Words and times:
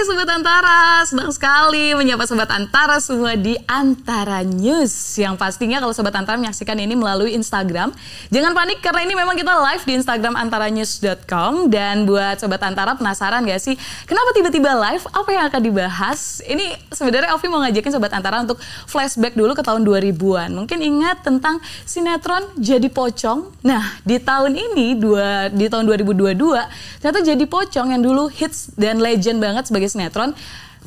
Hai 0.00 0.08
Sobat 0.08 0.32
Antara, 0.32 1.04
senang 1.04 1.28
sekali 1.28 1.92
menyapa 1.92 2.24
Sobat 2.24 2.48
Antara 2.48 2.96
semua 3.04 3.36
di 3.36 3.52
Antara 3.68 4.40
News. 4.40 4.88
Yang 5.20 5.36
pastinya 5.36 5.76
kalau 5.76 5.92
Sobat 5.92 6.16
Antara 6.16 6.40
menyaksikan 6.40 6.72
ini 6.80 6.96
melalui 6.96 7.36
Instagram, 7.36 7.92
jangan 8.32 8.56
panik 8.56 8.80
karena 8.80 9.04
ini 9.04 9.12
memang 9.12 9.36
kita 9.36 9.52
live 9.60 9.84
di 9.84 10.00
Instagram 10.00 10.40
antaranews.com. 10.40 11.68
Dan 11.68 12.08
buat 12.08 12.40
Sobat 12.40 12.64
Antara 12.64 12.96
penasaran 12.96 13.44
gak 13.44 13.60
sih, 13.60 13.76
kenapa 14.08 14.32
tiba-tiba 14.32 14.72
live? 14.72 15.04
Apa 15.04 15.28
yang 15.36 15.44
akan 15.52 15.60
dibahas? 15.68 16.40
Ini 16.48 16.80
sebenarnya 16.88 17.36
Ovi 17.36 17.52
mau 17.52 17.60
ngajakin 17.60 17.92
Sobat 17.92 18.16
Antara 18.16 18.40
untuk 18.40 18.56
flashback 18.88 19.36
dulu 19.36 19.52
ke 19.52 19.60
tahun 19.60 19.84
2000-an. 19.84 20.48
Mungkin 20.64 20.80
ingat 20.80 21.28
tentang 21.28 21.60
sinetron 21.84 22.48
Jadi 22.56 22.88
Pocong. 22.88 23.52
Nah, 23.68 24.00
di 24.00 24.16
tahun 24.16 24.56
ini, 24.56 24.96
dua, 24.96 25.52
di 25.52 25.68
tahun 25.68 25.84
2022, 25.84 27.04
ternyata 27.04 27.20
Jadi 27.20 27.44
Pocong 27.44 27.92
yang 27.92 28.00
dulu 28.00 28.32
hits 28.32 28.72
dan 28.80 28.96
legend 29.04 29.44
banget 29.44 29.68
sebagai 29.68 29.89
sinetron 29.90 30.30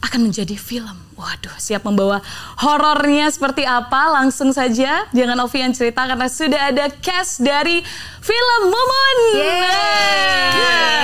akan 0.04 0.20
menjadi 0.28 0.60
film. 0.60 1.00
Waduh, 1.16 1.56
siap 1.56 1.88
membawa 1.88 2.20
horornya 2.60 3.32
seperti 3.32 3.64
apa? 3.64 4.12
Langsung 4.12 4.52
saja, 4.52 5.08
jangan 5.16 5.40
Ovi 5.48 5.64
yang 5.64 5.72
cerita 5.72 6.04
karena 6.04 6.28
sudah 6.28 6.62
ada 6.76 6.92
cast 7.00 7.40
dari 7.40 7.80
film 8.20 8.62
Mumun. 8.68 9.18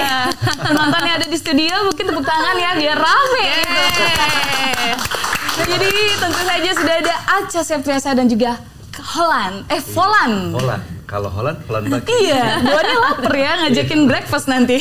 Nah, 0.03 0.27
penonton 0.59 1.01
yang 1.07 1.15
ada 1.15 1.27
di 1.31 1.37
studio 1.39 1.87
mungkin 1.87 2.11
tepuk 2.11 2.25
tangan 2.27 2.55
ya 2.59 2.71
biar 2.75 2.97
rame. 2.99 3.47
Nah, 5.59 5.67
jadi 5.67 5.91
tentu 6.19 6.41
saja 6.43 6.69
sudah 6.75 6.95
ada 6.99 7.15
Aca 7.39 7.61
Septriasa 7.63 8.09
dan 8.15 8.27
juga 8.27 8.59
Holland, 8.99 9.65
eh 9.71 9.81
Volan. 9.95 10.53
Holland. 10.53 10.83
Kalau 11.09 11.25
Holland 11.25 11.57
pelan 11.65 11.89
bagi. 11.89 12.05
Iya, 12.29 12.61
duanya 12.61 12.97
lapar 13.01 13.33
ya 13.33 13.51
ngajakin 13.65 14.05
breakfast 14.05 14.45
nanti. 14.45 14.77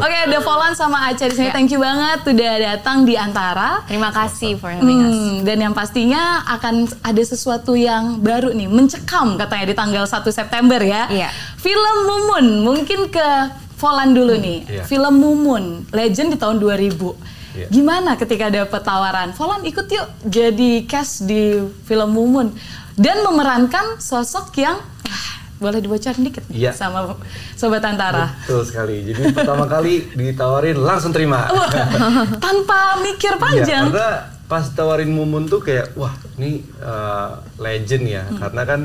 Oke, 0.00 0.16
ada 0.24 0.40
Volan 0.40 0.72
sama 0.72 1.12
Aca 1.12 1.28
di 1.28 1.36
sini. 1.36 1.52
Thank 1.52 1.76
you 1.76 1.84
banget 1.84 2.24
udah 2.24 2.52
datang 2.64 3.04
di 3.04 3.12
antara. 3.12 3.84
Terima 3.84 4.08
kasih 4.08 4.56
for 4.56 4.72
having 4.72 4.88
us. 4.88 5.12
Hmm, 5.12 5.32
dan 5.44 5.60
yang 5.60 5.76
pastinya 5.76 6.48
akan 6.48 6.88
ada 7.04 7.20
sesuatu 7.20 7.76
yang 7.76 8.24
baru 8.24 8.56
nih, 8.56 8.72
mencekam 8.72 9.36
katanya 9.36 9.68
di 9.68 9.76
tanggal 9.76 10.04
1 10.08 10.32
September 10.32 10.80
ya. 10.80 11.12
Iya. 11.12 11.28
Film 11.60 11.96
Mumun, 12.08 12.46
mungkin 12.64 13.12
ke 13.12 13.28
Volan 13.76 14.16
dulu 14.16 14.32
nih. 14.32 14.80
Iya. 14.80 14.82
Film 14.88 15.20
Mumun, 15.20 15.84
legend 15.92 16.32
di 16.32 16.40
tahun 16.40 16.56
2000. 16.56 17.12
Iya. 17.52 17.68
Gimana 17.68 18.16
ketika 18.16 18.48
dapet 18.48 18.80
tawaran? 18.80 19.36
Volan 19.36 19.60
ikut 19.60 19.84
yuk 19.92 20.08
jadi 20.24 20.88
cast 20.88 21.28
di 21.28 21.60
film 21.84 22.16
Mumun 22.16 22.56
dan 22.96 23.20
memerankan 23.22 23.96
sosok 23.96 24.56
yang 24.56 24.80
boleh 25.56 25.80
dibocorin 25.80 26.20
dikit 26.20 26.44
nih 26.46 26.68
Iya. 26.68 26.72
sama 26.72 27.16
sobat 27.54 27.80
Antara. 27.80 28.28
Betul 28.40 28.60
sekali. 28.62 28.96
Jadi 29.02 29.32
pertama 29.32 29.64
kali 29.64 30.04
ditawarin 30.12 30.76
langsung 30.76 31.12
terima. 31.12 31.48
Wah, 31.48 31.68
tanpa 32.36 33.00
mikir 33.00 33.32
Iya, 33.32 33.40
panjang. 33.40 33.84
karena 33.88 34.08
pas 34.46 34.68
tawarin 34.70 35.08
Mumun 35.08 35.48
tuh 35.48 35.58
kayak 35.58 35.96
wah 35.96 36.12
ini 36.36 36.60
uh, 36.78 37.40
legend 37.56 38.04
ya. 38.06 38.24
Hmm. 38.24 38.36
Karena 38.36 38.62
kan 38.62 38.80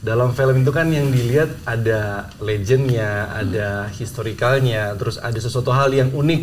dalam 0.00 0.32
film 0.32 0.64
itu 0.64 0.72
kan 0.72 0.88
yang 0.88 1.12
dilihat 1.12 1.52
ada 1.68 2.32
legendnya, 2.40 3.28
ada 3.36 3.84
historikalnya, 3.92 4.96
terus 4.96 5.20
ada 5.20 5.36
sesuatu 5.36 5.68
hal 5.76 5.92
yang 5.92 6.08
unik. 6.08 6.42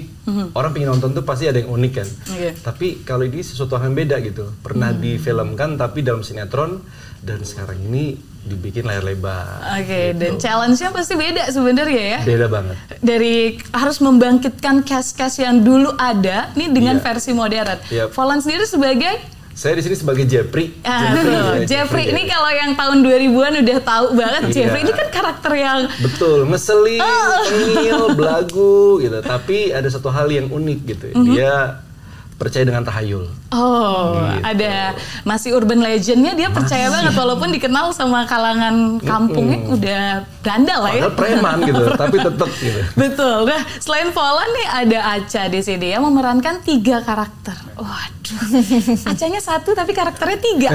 Orang 0.53 0.77
pengen 0.77 0.93
nonton 0.93 1.17
tuh 1.17 1.25
pasti 1.25 1.49
ada 1.49 1.57
yang 1.57 1.73
unik 1.73 1.93
kan. 1.97 2.05
Hmm. 2.05 2.37
Iya. 2.37 2.51
Hmm. 2.53 2.61
Tapi 2.61 2.87
kalau 3.01 3.25
ini 3.25 3.41
sesuatu 3.41 3.73
hal 3.81 3.89
yang 3.89 3.97
beda 3.97 4.21
gitu. 4.21 4.53
Pernah 4.61 4.93
difilmkan 4.93 5.73
tapi 5.73 6.05
dalam 6.05 6.21
sinetron 6.21 6.85
dan 7.25 7.41
sekarang 7.41 7.81
ini 7.81 8.13
dibikin 8.47 8.87
layar 8.87 9.03
lebar. 9.03 9.59
Oke, 9.75 10.15
gitu. 10.15 10.21
dan 10.23 10.31
challenge-nya 10.39 10.89
pasti 10.95 11.19
beda 11.19 11.43
sebenarnya 11.51 12.03
ya. 12.15 12.19
beda 12.23 12.47
banget. 12.47 12.75
Dari 13.03 13.59
harus 13.75 13.97
membangkitkan 13.99 14.87
cast-cast 14.87 15.43
yang 15.43 15.67
dulu 15.67 15.91
ada, 15.99 16.53
nih 16.55 16.71
dengan 16.71 17.01
Iya. 17.01 17.03
versi 17.03 17.31
modern. 17.35 17.77
Yap. 17.91 18.15
Volan 18.15 18.39
sendiri 18.39 18.63
sebagai 18.63 19.19
Saya 19.57 19.73
di 19.73 19.81
sini 19.81 19.97
sebagai 19.97 20.21
Jeffrey. 20.23 20.69
Ah, 20.85 21.17
Jeffrey, 21.17 21.33
ya, 21.33 21.65
Jeffrey 21.65 22.03
ya. 22.03 22.09
ini 22.13 22.29
kalau 22.29 22.45
yang 22.47 22.71
tahun 22.71 22.97
2000-an 23.01 23.53
udah 23.57 23.77
tahu 23.81 24.05
banget 24.13 24.41
Iya. 24.43 24.53
Jeffrey 24.53 24.81
ini 24.85 24.93
kan 24.93 25.07
karakter 25.09 25.51
yang 25.51 25.79
Betul, 25.97 26.45
ngeselin, 26.45 27.01
Oh. 27.01 27.41
tengil, 27.43 28.01
belagu 28.21 28.77
gitu. 29.01 29.17
Tapi 29.19 29.73
ada 29.73 29.89
satu 29.89 30.07
hal 30.07 30.29
yang 30.29 30.45
unik 30.47 30.79
gitu. 30.85 31.05
Mhm. 31.09 31.33
Dia 31.33 31.81
percaya 32.37 32.61
dengan 32.63 32.85
tahayul. 32.85 33.25
Oh, 33.49 34.13
Gitu. 34.13 34.45
ada 34.45 34.93
masih 35.25 35.57
urban 35.57 35.81
legendnya 35.81 36.37
dia 36.37 36.53
percaya 36.53 36.93
banget 36.93 37.17
walaupun 37.17 37.49
dikenal 37.49 37.89
sama 37.91 38.29
kalangan 38.29 39.01
kampungnya 39.01 39.65
udah 39.65 40.01
gandal 40.45 40.85
lah 40.85 40.93
ya. 40.93 41.09
Preman 41.09 41.65
gitu, 41.65 41.81
tapi 41.97 42.21
tetap 42.21 42.49
gitu. 42.53 42.81
Betul. 42.93 43.49
Nah, 43.49 43.65
selain 43.81 44.13
Volan 44.13 44.49
nih 44.53 44.67
ada 44.85 45.17
Aca 45.17 45.49
di 45.49 45.65
sini 45.65 45.89
yang 45.89 46.05
memerankan 46.05 46.61
tiga 46.61 47.01
karakter. 47.01 47.66
Waduh, 47.77 48.41
Acanya 49.05 49.37
satu 49.37 49.77
tapi 49.77 49.93
karakternya 49.93 50.39
tiga. 50.41 50.73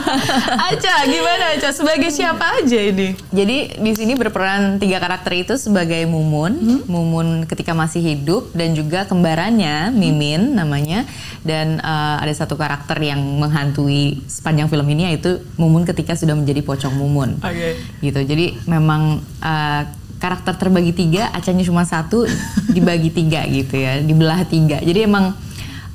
Aca, 0.72 0.94
gimana 1.04 1.44
Aca? 1.52 1.68
Sebagai 1.68 2.08
siapa 2.08 2.64
aja 2.64 2.80
ini? 2.80 3.12
Jadi 3.28 3.76
di 3.76 3.92
sini 3.92 4.16
berperan 4.16 4.80
tiga 4.80 4.96
karakter 5.04 5.36
itu 5.36 5.54
sebagai 5.60 6.00
Mumun, 6.08 6.84
Mumun 6.88 7.44
ketika 7.44 7.76
masih 7.76 8.00
hidup 8.00 8.56
dan 8.56 8.72
juga 8.72 9.04
kembarannya 9.04 9.92
Mimin 9.92 10.56
namanya 10.56 11.04
dan 11.44 11.76
eh, 11.76 12.16
ada 12.24 12.32
satu 12.32 12.56
karakter 12.56 12.96
yang 13.04 13.20
menghantui 13.20 14.24
sepanjang 14.24 14.72
film 14.72 14.88
ini 14.88 15.12
yaitu 15.12 15.44
Mumun 15.60 15.84
ketika 15.84 16.16
sudah 16.16 16.32
menjadi 16.32 16.64
pocong 16.64 16.96
Mumun. 16.96 17.36
Oke. 17.44 17.76
Gitu. 18.00 18.20
Jadi 18.24 18.56
memang 18.64 19.20
eh, 19.44 19.82
karakter 20.20 20.56
terbagi 20.56 20.92
tiga, 20.92 21.32
acanya 21.32 21.64
cuma 21.64 21.84
satu 21.88 22.28
dibagi 22.76 23.08
tiga 23.08 23.44
gitu 23.48 23.76
ya, 23.76 24.04
dibelah 24.04 24.44
tiga. 24.44 24.80
Jadi 24.80 25.08
emang 25.08 25.32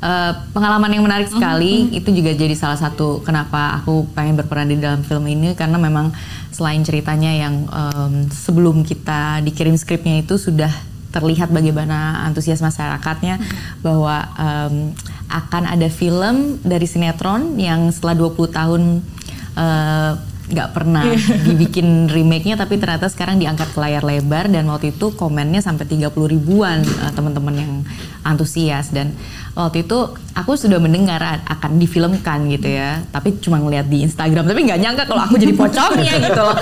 eh, 0.05 0.33
pengalaman 0.53 0.93
yang 0.93 1.03
menarik 1.03 1.27
sekali 1.33 1.89
itu 1.89 2.13
juga 2.13 2.37
jadi 2.37 2.53
salah 2.53 2.77
satu 2.77 3.25
kenapa 3.25 3.81
aku 3.81 4.05
pengen 4.13 4.37
berperan 4.37 4.69
di 4.69 4.77
dalam 4.77 5.01
film 5.01 5.25
ini 5.25 5.57
karena 5.57 5.81
memang 5.81 6.13
selain 6.53 6.85
ceritanya 6.85 7.33
yang 7.35 7.67
em, 7.67 8.31
sebelum 8.31 8.85
kita 8.85 9.43
dikirim 9.43 9.75
skripnya 9.75 10.23
itu 10.23 10.39
sudah 10.39 10.71
terlihat 11.11 11.51
bagaimana 11.51 12.23
antusias 12.27 12.63
masyarakatnya 12.63 13.41
bahwa 13.83 14.23
em, 14.39 14.95
akan 15.27 15.63
ada 15.67 15.89
film 15.91 16.61
dari 16.63 16.85
sinetron 16.85 17.59
yang 17.59 17.91
setelah 17.91 18.15
20 18.15 18.55
tahun 18.55 18.81
eh, 19.57 20.13
nggak 20.45 20.69
pernah 20.71 21.05
dibikin 21.47 22.05
remake-nya 22.05 22.55
tapi 22.55 22.77
ternyata 22.77 23.09
sekarang 23.09 23.37
diangkat 23.37 23.73
ke 23.73 23.79
layar 23.79 24.03
lebar 24.03 24.45
dan 24.45 24.65
waktu 24.69 24.93
itu 24.93 25.13
komennya 25.13 25.59
sampai 25.59 25.89
30 25.89 26.11
ribuan 26.29 26.81
eh, 26.81 27.11
teman-teman 27.13 27.55
yang 27.55 27.71
antusias 28.21 28.89
dan 28.89 29.13
waktu 29.53 29.85
itu 29.85 29.97
aku 30.35 30.53
sudah 30.53 30.77
mendengar 30.77 31.21
akan 31.45 31.77
difilmkan 31.77 32.45
gitu 32.51 32.67
ya 32.67 33.01
tapi 33.09 33.39
cuma 33.39 33.57
ngeliat 33.57 33.87
di 33.87 34.03
Instagram 34.03 34.45
tapi 34.45 34.65
nggak 34.65 34.79
nyangka 34.81 35.03
kalau 35.07 35.21
aku 35.23 35.37
jadi 35.37 35.53
pocongnya 35.61 36.13
gitu 36.19 36.41
loh 36.41 36.57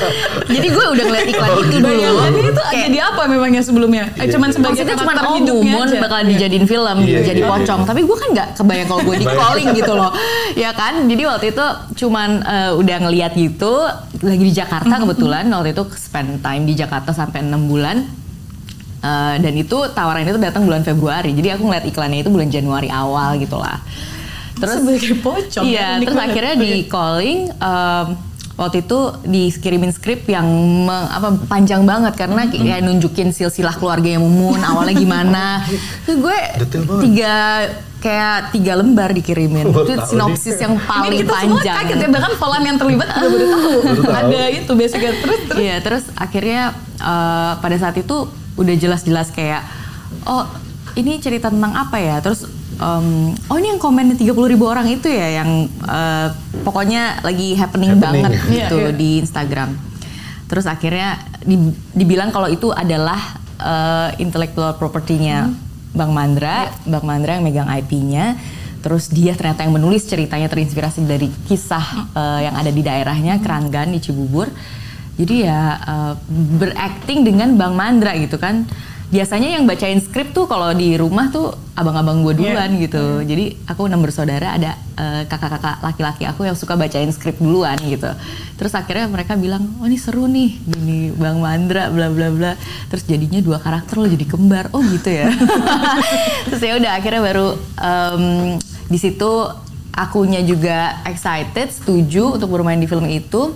jadi 0.46 0.68
gue 0.70 0.86
udah 0.94 1.06
ngeliat 1.08 1.28
iklan 1.28 1.52
itu 1.58 1.78
dulu 1.80 1.92
Bayangannya 1.94 2.44
itu 2.50 2.62
ada 2.64 2.88
di 2.90 3.00
apa 3.00 3.22
memangnya 3.26 3.62
sebelumnya? 3.64 4.04
Eh, 4.16 4.26
Iya, 4.26 4.38
cuman 4.38 4.50
iya. 4.50 4.56
sebagai 4.56 4.74
Maksudnya 4.84 4.98
cuma 4.98 5.14
karakter 5.14 5.30
oh 5.30 5.38
hidupnya 5.40 5.74
Mumun 5.74 5.88
aja. 5.90 6.00
bakal 6.02 6.20
dijadiin 6.26 6.66
film 6.66 6.98
gitu, 7.04 7.20
Iya, 7.20 7.28
jadi 7.34 7.42
iya, 7.42 7.50
pocong. 7.50 7.82
Tapi 7.84 8.02
gue 8.04 8.18
kan 8.18 8.30
nggak 8.34 8.50
kebayang 8.58 8.88
kalau 8.88 9.02
gue 9.04 9.16
di 9.18 9.28
calling 9.28 9.70
gitu 9.74 9.94
loh, 9.94 10.12
ya 10.54 10.72
kan? 10.74 10.94
Jadi 11.06 11.24
waktu 11.24 11.46
itu 11.54 11.66
cuman 12.04 12.30
eh, 12.44 12.72
udah 12.74 12.98
ngeliat 13.04 13.32
gitu, 13.36 13.73
lagi 14.20 14.44
di 14.44 14.54
Jakarta 14.54 14.94
kebetulan 15.00 15.48
waktu 15.48 15.72
itu 15.72 15.84
spend 15.96 16.40
time 16.40 16.64
di 16.64 16.74
Jakarta 16.74 17.12
sampai 17.12 17.42
enam 17.42 17.66
bulan. 17.66 18.04
Eh, 19.04 19.36
dan 19.36 19.54
itu 19.54 19.76
tawaran 19.92 20.24
itu 20.24 20.40
datang 20.40 20.64
bulan 20.64 20.80
Februari. 20.82 21.36
Jadi 21.36 21.52
aku 21.52 21.68
ngeliat 21.68 21.84
iklannya 21.84 22.24
itu 22.24 22.32
bulan 22.32 22.48
Januari 22.48 22.88
awal 22.88 23.36
gitu 23.36 23.60
lah. 23.60 23.84
Terus 24.56 24.80
sebagai 24.80 25.20
pocong. 25.20 25.64
Iya, 25.66 26.00
terus 26.00 26.16
akhirnya 26.16 26.56
di 26.56 26.88
calling 26.88 27.52
em, 27.52 28.06
waktu 28.54 28.86
itu 28.86 29.00
dikirimin 29.26 29.92
skrip 29.92 30.24
yang 30.30 30.46
me- 30.86 31.10
apa 31.10 31.36
panjang 31.50 31.84
banget 31.84 32.14
karena 32.16 32.48
kayak 32.48 32.86
nunjukin 32.86 33.34
silsilah 33.34 33.76
keluarga 33.76 34.16
yang 34.16 34.24
mumun 34.24 34.62
awalnya 34.62 34.96
gimana. 34.96 35.46
Terus 36.08 36.18
gue 36.22 36.38
tiga 37.02 37.34
kayak 38.04 38.52
tiga 38.52 38.76
lembar 38.76 39.10
dikirimin. 39.10 39.66
Baru 39.66 39.88
itu 39.88 39.96
sinopsis 40.06 40.54
nih. 40.54 40.62
yang 40.62 40.74
Ini 40.76 40.84
paling 40.84 41.10
kita 41.16 41.34
semua 41.34 41.56
panjang. 41.56 41.76
kaget 41.80 41.98
ya 41.98 42.10
bahkan 42.10 42.34
Volan 42.36 42.64
yang 42.66 42.78
terlibat 42.78 43.08
juga 43.08 43.28
baru 43.30 43.46
tahu. 43.48 43.72
Ada 44.12 44.42
itu 44.52 44.72
basicnya 44.74 45.14
terus 45.16 45.40
terus. 45.42 45.58
Iya, 45.58 45.76
terus 45.80 46.04
akhirnya 46.14 46.62
eh, 47.00 47.54
pada 47.58 47.78
saat 47.78 47.96
itu 47.96 48.16
udah 48.54 48.76
jelas-jelas 48.76 49.32
kayak 49.32 49.64
oh 50.26 50.44
ini 50.94 51.18
cerita 51.18 51.48
tentang 51.48 51.74
apa 51.74 51.98
ya? 51.98 52.20
Terus 52.20 52.44
em, 52.76 53.08
oh 53.44 53.56
ini 53.56 53.68
yang 53.68 53.80
komen 53.80 54.14
30 54.14 54.28
ribu 54.30 54.66
orang 54.66 54.86
itu 54.86 55.08
ya 55.08 55.40
yang 55.40 55.50
eh, 55.82 56.28
pokoknya 56.62 57.22
lagi 57.22 57.56
happening, 57.56 57.96
Happening. 57.96 58.20
banget 58.20 58.32
Iya, 58.44 58.68
gitu 58.68 58.78
iya. 58.82 58.92
di 58.92 59.10
Instagram. 59.18 59.70
Terus 60.46 60.66
akhirnya 60.66 61.18
di- 61.40 61.72
dibilang 61.90 62.30
kalau 62.30 62.46
itu 62.46 62.70
adalah 62.70 63.18
eh, 63.58 64.10
intellectual 64.18 64.76
property-nya 64.76 65.50
Bang 65.94 66.12
Mandra, 66.12 66.74
Bang 66.90 67.06
Mandra 67.06 67.38
yang 67.38 67.46
megang 67.46 67.70
IP-nya. 67.70 68.36
Terus 68.84 69.08
dia 69.08 69.32
ternyata 69.32 69.64
yang 69.64 69.72
menulis 69.72 70.04
ceritanya 70.04 70.52
terinspirasi 70.52 71.08
dari 71.08 71.32
kisah 71.48 72.12
eh, 72.12 72.40
yang 72.50 72.56
ada 72.60 72.68
di 72.74 72.82
daerahnya 72.84 73.40
Keranggan 73.40 73.96
di 73.96 74.04
Cibubur. 74.04 74.52
Jadi 75.16 75.46
ya 75.46 75.80
eh, 75.80 76.14
berakting 76.60 77.24
dengan 77.24 77.56
Bang 77.56 77.78
Mandra 77.78 78.18
gitu 78.20 78.36
kan. 78.42 78.68
Biasanya 79.14 79.54
yang 79.54 79.70
bacain 79.70 80.02
skrip 80.02 80.34
tuh 80.34 80.50
kalau 80.50 80.74
di 80.74 80.98
rumah 80.98 81.30
tuh 81.30 81.54
abang-abang 81.78 82.26
gue 82.26 82.34
duluan 82.34 82.74
gitu. 82.82 83.22
Jadi 83.22 83.62
aku 83.70 83.86
enam 83.86 84.02
bersaudara 84.02 84.58
ada 84.58 84.74
eh, 84.98 85.30
kakak-kakak 85.30 85.86
laki-laki 85.86 86.26
aku 86.26 86.50
yang 86.50 86.58
suka 86.58 86.74
bacain 86.74 87.14
skrip 87.14 87.38
duluan 87.38 87.78
gitu. 87.86 88.10
Terus 88.58 88.74
akhirnya 88.74 89.06
mereka 89.06 89.38
bilang, 89.38 89.70
oh 89.78 89.86
ini 89.86 90.02
seru 90.02 90.26
nih, 90.26 90.58
gini 90.66 91.14
Bang 91.14 91.46
Mandra, 91.46 91.94
bla 91.94 92.10
bla 92.10 92.34
bla. 92.34 92.52
Terus 92.90 93.06
jadinya 93.06 93.38
dua 93.46 93.62
karakter 93.62 94.02
lo 94.02 94.10
jadi 94.10 94.26
kembar, 94.26 94.74
oh 94.74 94.82
gitu 94.82 95.14
ya. 95.14 95.30
Terus 96.50 96.62
ya 96.66 96.74
udah 96.82 96.92
akhirnya 96.98 97.22
baru 97.22 97.48
em, 97.78 98.26
di 98.90 98.98
situ 98.98 99.30
akunya 99.94 100.42
juga 100.42 101.06
excited, 101.06 101.70
setuju 101.70 102.42
untuk 102.42 102.50
bermain 102.50 102.82
di 102.82 102.90
film 102.90 103.06
itu. 103.06 103.54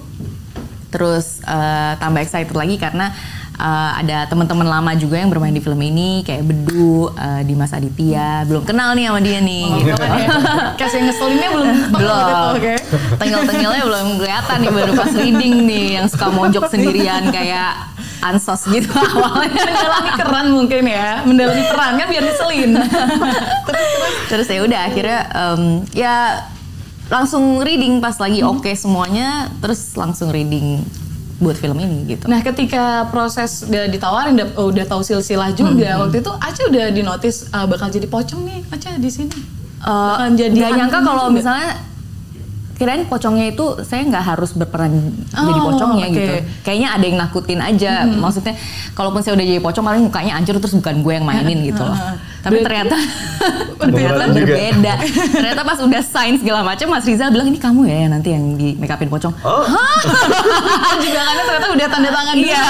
Terus 0.94 1.42
eh, 1.42 1.94
tambah 1.98 2.21
excited 2.21 2.53
lagi 2.53 2.77
karena 2.77 3.10
eh, 3.57 3.92
ada 4.00 4.25
teman-teman 4.25 4.63
lama 4.63 4.92
juga 4.94 5.18
yang 5.18 5.27
bermain 5.27 5.51
di 5.51 5.59
film 5.59 5.77
ini 5.81 6.21
kayak 6.21 6.45
Bedu, 6.45 7.09
eh, 7.13 7.42
Dimas 7.44 7.74
Aditya. 7.74 8.45
Belum 8.45 8.63
kenal 8.63 8.94
nih 8.94 9.09
sama 9.09 9.19
dia 9.19 9.39
nih. 9.42 9.65
gitu. 9.81 9.94
Kayak 10.77 10.92
yang 10.94 11.06
ngeselinnya 11.09 11.50
belum 11.51 11.69
belum. 11.98 12.50
Oke. 12.57 12.74
Tengil-tengilnya 13.18 13.83
belum 13.83 14.07
kelihatan 14.18 14.57
nih 14.62 14.71
baru 14.71 14.92
pas 14.94 15.12
reading 15.13 15.56
nih 15.65 15.86
yang 15.98 16.06
suka 16.07 16.27
mojok 16.30 16.63
sendirian 16.74 17.30
kayak 17.30 17.74
ansos 18.18 18.65
gitu 18.69 18.89
awalnya. 18.94 19.54
Mendalami 19.54 20.12
keran 20.18 20.48
mungkin 20.50 20.83
ya, 20.89 21.21
mendalami 21.21 21.63
peran 21.69 21.92
kan 22.01 22.07
biar 22.10 22.24
ngeselin. 22.25 22.71
Terus 24.27 24.48
ya 24.50 24.60
udah 24.65 24.81
akhirnya 24.89 25.19
em, 25.31 25.62
ya 25.94 26.15
langsung 27.07 27.63
reading 27.63 28.03
pas 28.03 28.19
lagi 28.19 28.44
oke 28.44 28.68
semuanya 28.75 29.48
terus 29.63 29.95
langsung 29.95 30.27
reading 30.27 30.83
buat 31.38 31.54
film 31.54 31.78
ini 31.78 32.18
gitu. 32.18 32.25
Nah, 32.25 32.42
ketika 32.42 33.06
proses 33.13 33.62
udah 33.69 33.86
ditawarin 33.86 34.34
udah, 34.42 34.48
oh, 34.57 34.74
udah 34.74 34.86
tahu 34.89 35.06
silsilah 35.06 35.54
juga, 35.54 36.01
waktu 36.01 36.25
itu 36.25 36.31
Aca 36.34 36.62
udah 36.66 36.86
dinotis 36.89 37.45
uh, 37.54 37.69
bakal 37.69 37.94
jadi 37.94 38.10
pocong 38.10 38.42
nih, 38.42 38.60
Aca 38.74 38.98
di 38.98 39.10
sini. 39.13 39.57
Eh, 39.78 39.86
Bakalan 39.86 40.34
jadi 40.34 40.57
nggak 40.57 40.74
nyangka 40.74 41.00
kalau 41.06 41.25
misalnya 41.30 41.78
kirain 42.77 43.03
pocongnya 43.03 43.50
itu 43.50 43.81
saya 43.81 44.06
nggak 44.06 44.24
harus 44.24 44.53
berperan 44.53 44.94
jadi 45.27 45.59
Oh, 45.59 45.65
pocongnya 45.68 46.07
oke. 46.07 46.13
gitu. 46.13 46.31
Kayaknya 46.62 46.89
ada 46.94 47.03
yang 47.03 47.18
nakutin 47.18 47.59
aja. 47.59 47.94
Maksudnya 48.06 48.53
kalaupun 48.94 49.19
saya 49.19 49.33
udah 49.33 49.45
jadi 49.45 49.57
pocong 49.57 49.81
paling 49.81 50.03
mukanya 50.03 50.38
hancur 50.38 50.56
terus 50.57 50.74
bukan 50.74 51.01
gue 51.01 51.13
yang 51.13 51.25
mainin 51.25 51.57
gitu 51.63 51.81
loh. 51.81 51.97
Tapi 52.38 52.62
ternyata 52.62 52.95
ternyata 53.81 54.24
berbeda. 54.29 54.94
ternyata 55.33 55.62
pas 55.62 55.77
udah 55.77 56.00
sign 56.00 56.38
segala 56.38 56.62
macam 56.62 56.88
Mas 56.88 57.03
Rizal 57.03 57.27
bilang 57.27 57.50
ini 57.50 57.57
kamu 57.57 57.81
ya 57.83 57.97
yang 58.06 58.12
nanti 58.13 58.29
yang 58.31 58.56
di 58.56 58.77
make 58.77 58.88
upin 58.88 59.09
pocong. 59.09 59.33
Oh, 59.41 59.65
juga 61.03 61.19
karena 61.19 61.41
ternyata 61.44 61.68
udah 61.74 61.88
tanda 61.89 62.09
tangan 62.09 62.35
Iya. 62.38 62.63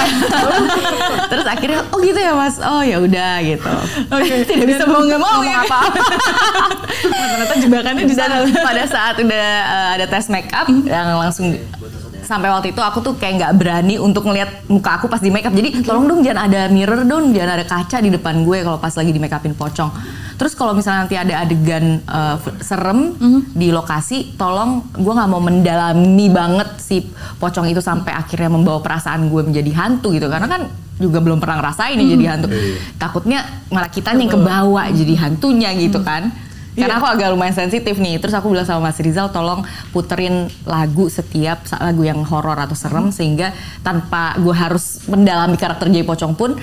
Terus 1.30 1.46
akhirnya 1.46 1.80
oh 1.92 1.98
gitu 2.00 2.16
ya 2.16 2.32
Mas. 2.32 2.56
Oh 2.58 2.80
ya 2.80 2.96
udah 2.98 3.32
gitu. 3.44 3.72
Oke. 4.08 4.34
Tidak 4.46 4.66
bisa 4.66 4.84
mau 4.88 5.04
nggak 5.04 5.20
mau 5.20 5.44
ya. 5.44 5.62
apa. 5.62 5.80
ternyata 7.04 7.54
jebakannya 7.60 8.04
di 8.04 8.16
sana. 8.16 8.34
Pada 8.48 8.82
saat 8.84 9.14
udah 9.20 9.46
uh, 9.62 9.94
ada 9.98 10.06
tes 10.06 10.30
make 10.30 10.48
up 10.54 10.70
yang 10.70 11.18
langsung 11.18 11.58
sampai 12.28 12.52
waktu 12.52 12.76
itu 12.76 12.80
aku 12.84 13.00
tuh 13.00 13.16
kayak 13.16 13.34
nggak 13.40 13.52
berani 13.56 13.96
untuk 13.96 14.28
ngelihat 14.28 14.68
muka 14.68 15.00
aku 15.00 15.08
pas 15.08 15.18
di 15.18 15.32
make 15.32 15.48
up. 15.48 15.54
Jadi 15.56 15.80
tolong 15.80 16.04
dong 16.04 16.20
jangan 16.20 16.44
ada 16.52 16.68
mirror 16.68 17.00
dong, 17.08 17.32
jangan 17.32 17.56
ada 17.56 17.64
kaca 17.64 18.04
di 18.04 18.12
depan 18.12 18.44
gue 18.44 18.60
kalau 18.60 18.76
pas 18.76 18.92
lagi 18.92 19.10
di 19.16 19.16
make 19.16 19.32
upin 19.32 19.56
pocong. 19.56 19.88
Terus 20.38 20.54
kalau 20.54 20.70
misalnya 20.70 21.08
nanti 21.08 21.16
ada 21.18 21.34
adegan 21.42 21.98
uh, 22.06 22.38
serem 22.62 23.16
di 23.56 23.74
lokasi, 23.74 24.38
tolong 24.38 24.86
gue 24.94 25.10
nggak 25.10 25.30
mau 25.32 25.42
mendalami 25.42 26.30
banget 26.30 26.78
si 26.78 27.02
pocong 27.42 27.66
itu 27.72 27.82
sampai 27.82 28.14
akhirnya 28.14 28.52
membawa 28.52 28.78
perasaan 28.84 29.26
gue 29.32 29.42
menjadi 29.48 29.72
hantu 29.74 30.14
gitu. 30.14 30.30
Karena 30.30 30.46
kan 30.46 30.70
juga 31.00 31.18
belum 31.24 31.42
pernah 31.42 31.58
ngerasain 31.58 31.96
nih 31.96 32.06
jadi 32.14 32.24
hantu. 32.28 32.48
Takutnya 33.00 33.40
malah 33.72 33.90
kita 33.90 34.14
yang 34.14 34.30
kebawa 34.30 34.92
jadi 34.92 35.14
hantunya 35.16 35.74
gitu 35.74 36.04
kan. 36.06 36.30
Karena 36.78 37.02
aku 37.02 37.06
agak 37.10 37.28
lumayan 37.34 37.54
sensitif 37.54 37.98
nih. 37.98 38.22
Terus 38.22 38.34
aku 38.38 38.54
bilang 38.54 38.64
sama 38.64 38.88
Mas 38.88 38.98
Rizal, 39.02 39.28
tolong 39.34 39.66
puterin 39.90 40.46
lagu 40.62 41.10
setiap 41.10 41.66
lagu 41.82 42.02
yang 42.06 42.22
horor 42.24 42.56
atau 42.56 42.78
serem 42.78 43.10
sehingga 43.10 43.50
tanpa 43.82 44.38
gue 44.38 44.54
harus 44.54 45.02
mendalami 45.10 45.58
karakter 45.58 45.90
Jay 45.90 46.06
Pocong 46.06 46.38
pun 46.38 46.54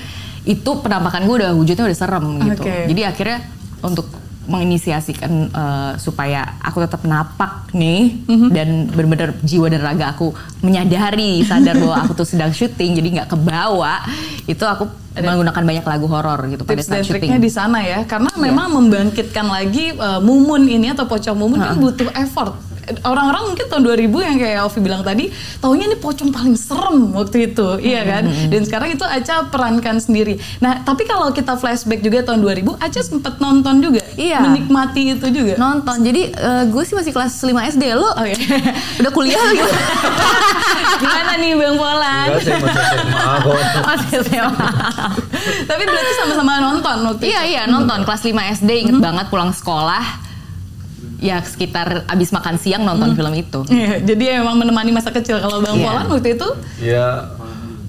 itu 0.46 0.72
penampakan 0.82 1.26
gue 1.26 1.36
udah 1.46 1.52
wujudnya 1.58 1.86
udah 1.86 1.98
serem 1.98 2.26
gitu. 2.42 2.64
Oke. 2.64 2.90
Jadi 2.90 3.02
akhirnya 3.02 3.38
untuk 3.84 4.25
menginisiasikan 4.46 5.32
eh, 5.50 5.92
supaya 5.98 6.58
aku 6.62 6.82
tetap 6.86 7.02
napak 7.04 7.70
nih 7.76 8.26
dan 8.56 8.90
benar-benar 8.90 9.36
jiwa 9.42 9.68
dan 9.68 9.82
raga 9.82 10.16
aku 10.16 10.32
menyadari 10.62 11.44
sadar 11.44 11.76
bahwa 11.78 11.98
aku 12.06 12.14
tuh 12.14 12.28
sedang 12.28 12.54
syuting 12.54 12.98
jadi 12.98 13.08
nggak 13.22 13.30
kebawa 13.36 14.06
itu 14.46 14.62
aku 14.62 15.06
menggunakan 15.16 15.64
banyak 15.64 15.86
lagu 15.88 16.06
horor 16.12 16.40
gitu 16.52 16.68
pada 16.68 16.84
dan 16.84 16.84
saat 16.84 17.08
triknya 17.08 17.40
syuting. 17.40 17.48
di 17.48 17.52
sana 17.52 17.80
ya, 17.80 18.04
karena 18.04 18.32
memang 18.36 18.68
membangkitkan 18.76 19.48
lagi 19.48 19.96
uh, 19.96 20.20
mumun 20.20 20.68
ini 20.68 20.92
atau 20.92 21.08
pocong 21.08 21.38
mumun 21.38 21.60
kan 21.64 21.80
butuh 21.80 22.12
effort. 22.20 22.60
Orang-orang 23.02 23.44
mungkin 23.48 23.66
tahun 23.66 23.84
2000 23.84 24.06
yang 24.22 24.36
kayak 24.36 24.60
Ovi 24.64 24.80
bilang 24.80 25.02
tadi, 25.02 25.30
taunya 25.58 25.86
ini 25.86 25.96
pocong 25.96 26.30
paling 26.30 26.54
serem 26.54 27.12
waktu 27.12 27.50
itu, 27.50 27.80
iya 27.80 28.02
kan? 28.02 28.24
Dan 28.48 28.62
sekarang 28.62 28.90
itu 28.92 29.02
Aca 29.02 29.48
perankan 29.48 29.98
sendiri. 29.98 30.36
Nah, 30.58 30.82
tapi 30.82 31.04
kalau 31.04 31.30
kita 31.30 31.56
flashback 31.56 32.00
juga 32.00 32.22
tahun 32.22 32.40
2000, 32.40 32.78
Aca 32.78 33.00
sempet 33.00 33.38
nonton 33.38 33.80
juga, 33.80 34.02
Iya. 34.16 34.40
menikmati 34.42 35.12
itu 35.12 35.28
juga. 35.28 35.54
nonton 35.56 36.00
jadi 36.00 36.22
eh, 36.30 36.64
gue 36.66 36.84
sih 36.84 36.94
masih 36.94 37.12
kelas 37.12 37.36
5 37.38 37.52
SD 37.70 37.84
lo 37.92 38.08
Oh 38.12 38.24
iya. 38.24 38.38
udah 39.00 39.12
kuliah 39.12 39.36
lagi 39.38 39.60
Gimana 41.02 41.32
nih 41.36 41.52
Bang 41.54 41.76
Polan? 41.76 42.28
enggak 42.32 42.42
saya 42.42 42.58
masih 42.58 42.80
SMA 42.96 43.34
kok. 43.36 43.60
masih 43.90 44.10
SMA. 44.24 44.70
Tapi 45.66 45.84
berarti 45.84 46.12
sama-sama 46.16 46.54
nonton 46.62 46.98
waktu 47.06 47.24
iya 47.26 47.42
iya 47.44 47.62
nonton 47.66 48.04
kelas 48.04 48.24
5 48.24 48.32
SD 48.56 48.70
inget 48.82 48.98
banget 48.98 49.28
pulang 49.28 49.52
sekolah 49.52 50.04
ya 51.20 51.40
sekitar 51.44 52.08
abis 52.10 52.30
makan 52.36 52.56
siang 52.60 52.84
nonton 52.84 53.16
film 53.16 53.34
itu. 53.34 53.64
Iya, 53.72 54.04
jadi 54.04 54.44
emang 54.44 54.60
menemani 54.60 54.92
masa 54.92 55.12
kecil. 55.12 55.40
Kalau 55.40 55.64
Bang 55.64 55.80
Iya. 55.80 55.86
Polan 55.88 56.06
waktu 56.12 56.30
itu? 56.36 56.50
Ya 56.84 57.08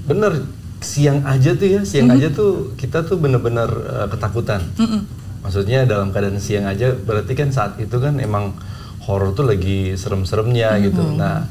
bener. 0.07 0.47
Siang 0.77 1.25
aja 1.25 1.51
tuh 1.57 1.67
ya. 1.67 1.81
Siang 1.83 2.13
aja 2.13 2.29
tuh 2.31 2.77
kita 2.79 3.03
tuh 3.09 3.17
bener-bener 3.19 3.67
uh, 3.67 4.07
ketakutan. 4.13 4.63
Maksudnya 5.43 5.87
dalam 5.89 6.13
keadaan 6.15 6.39
siang 6.39 6.69
aja 6.69 6.95
berarti 6.95 7.33
kan 7.35 7.51
saat 7.51 7.81
itu 7.81 7.97
kan 7.99 8.19
emang 8.23 8.55
horor 9.07 9.33
tuh 9.35 9.47
lagi 9.49 9.97
serem-seremnya 9.99 10.79
gitu. 10.85 11.03
Nah 11.17 11.49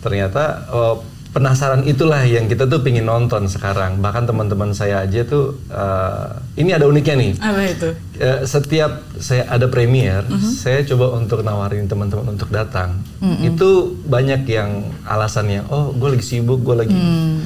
ternyata 0.00 0.68
uh, 0.72 0.96
penasaran 1.32 1.82
itulah 1.88 2.20
yang 2.28 2.44
kita 2.44 2.68
tuh 2.68 2.84
pingin 2.84 3.08
nonton 3.08 3.48
sekarang. 3.48 3.98
Bahkan 4.04 4.28
teman-teman 4.28 4.76
saya 4.76 5.00
aja 5.02 5.24
tuh 5.24 5.56
uh, 5.72 6.36
ini 6.60 6.76
ada 6.76 6.84
uniknya 6.84 7.16
nih. 7.16 7.32
apa 7.40 7.60
itu? 7.64 7.88
Eh, 8.20 8.40
setiap 8.44 9.02
saya 9.16 9.48
ada 9.48 9.66
premier, 9.66 10.22
saya 10.38 10.84
coba 10.84 11.16
untuk 11.16 11.40
nawarin 11.40 11.88
teman-teman 11.88 12.36
untuk 12.36 12.52
datang. 12.52 13.00
Itu 13.40 13.96
banyak 14.04 14.44
yang 14.46 14.92
alasannya, 15.08 15.66
oh 15.72 15.96
gue 15.96 16.14
lagi 16.14 16.24
sibuk, 16.24 16.60
gue 16.60 16.76
lagi. 16.86 16.94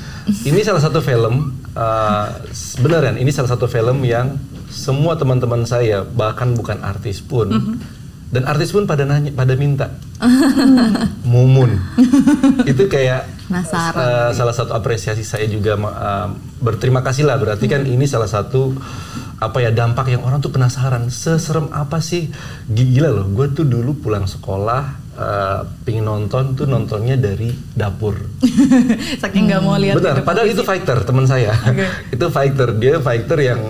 Ini 0.51 0.61
salah 0.67 0.83
satu 0.83 0.99
film, 0.99 1.55
eh, 1.79 2.27
beneran, 2.83 3.15
ini 3.15 3.31
salah 3.31 3.55
satu 3.55 3.71
film 3.71 4.03
yang 4.03 4.35
semua 4.67 5.15
teman-teman 5.15 5.63
saya, 5.63 6.03
bahkan 6.03 6.51
bukan 6.59 6.83
artis 6.83 7.23
pun, 7.23 7.79
dan 8.27 8.43
artis 8.43 8.75
pun 8.75 8.91
pada 8.91 9.07
nanya, 9.07 9.31
pada 9.31 9.55
minta, 9.55 9.95
mumun. 11.31 11.79
Itu 12.67 12.91
kayak 12.91 13.23
eh, 13.55 14.31
salah 14.35 14.55
satu 14.55 14.75
apresiasi 14.75 15.23
saya 15.23 15.47
juga 15.47 15.79
eh, 15.79 16.29
berterima 16.59 17.07
kasih 17.07 17.23
lah. 17.23 17.39
Berarti 17.39 17.71
kan 17.71 17.87
ini 17.87 18.03
salah 18.11 18.27
satu 18.27 18.75
apa 19.39 19.63
ya 19.63 19.71
dampak 19.71 20.11
yang 20.11 20.27
orang 20.27 20.43
tuh 20.43 20.51
penasaran. 20.51 21.07
Seserem 21.07 21.71
apa 21.71 22.03
sih? 22.03 22.27
Gila 22.67 23.15
loh 23.15 23.27
gue 23.31 23.47
tuh 23.55 23.63
dulu 23.63 23.95
pulang 23.95 24.27
sekolah 24.27 24.83
eh, 25.15 25.61
pingin 25.87 26.11
nonton 26.11 26.59
tuh 26.59 26.67
nontonnya 26.67 27.15
dari 27.15 27.55
dapur. 27.79 28.19
Saking 29.23 29.55
nggak 29.55 29.63
mau 29.63 29.79
lihat 29.79 30.03
benar 30.03 30.27
padahal 30.27 30.51
itu 30.51 30.67
fighter 30.67 31.07
teman 31.07 31.31
saya. 31.31 31.55
Oke. 31.63 31.87
itu 32.19 32.27
fighter 32.27 32.75
dia 32.75 32.99
fighter 32.99 33.39
yang 33.39 33.61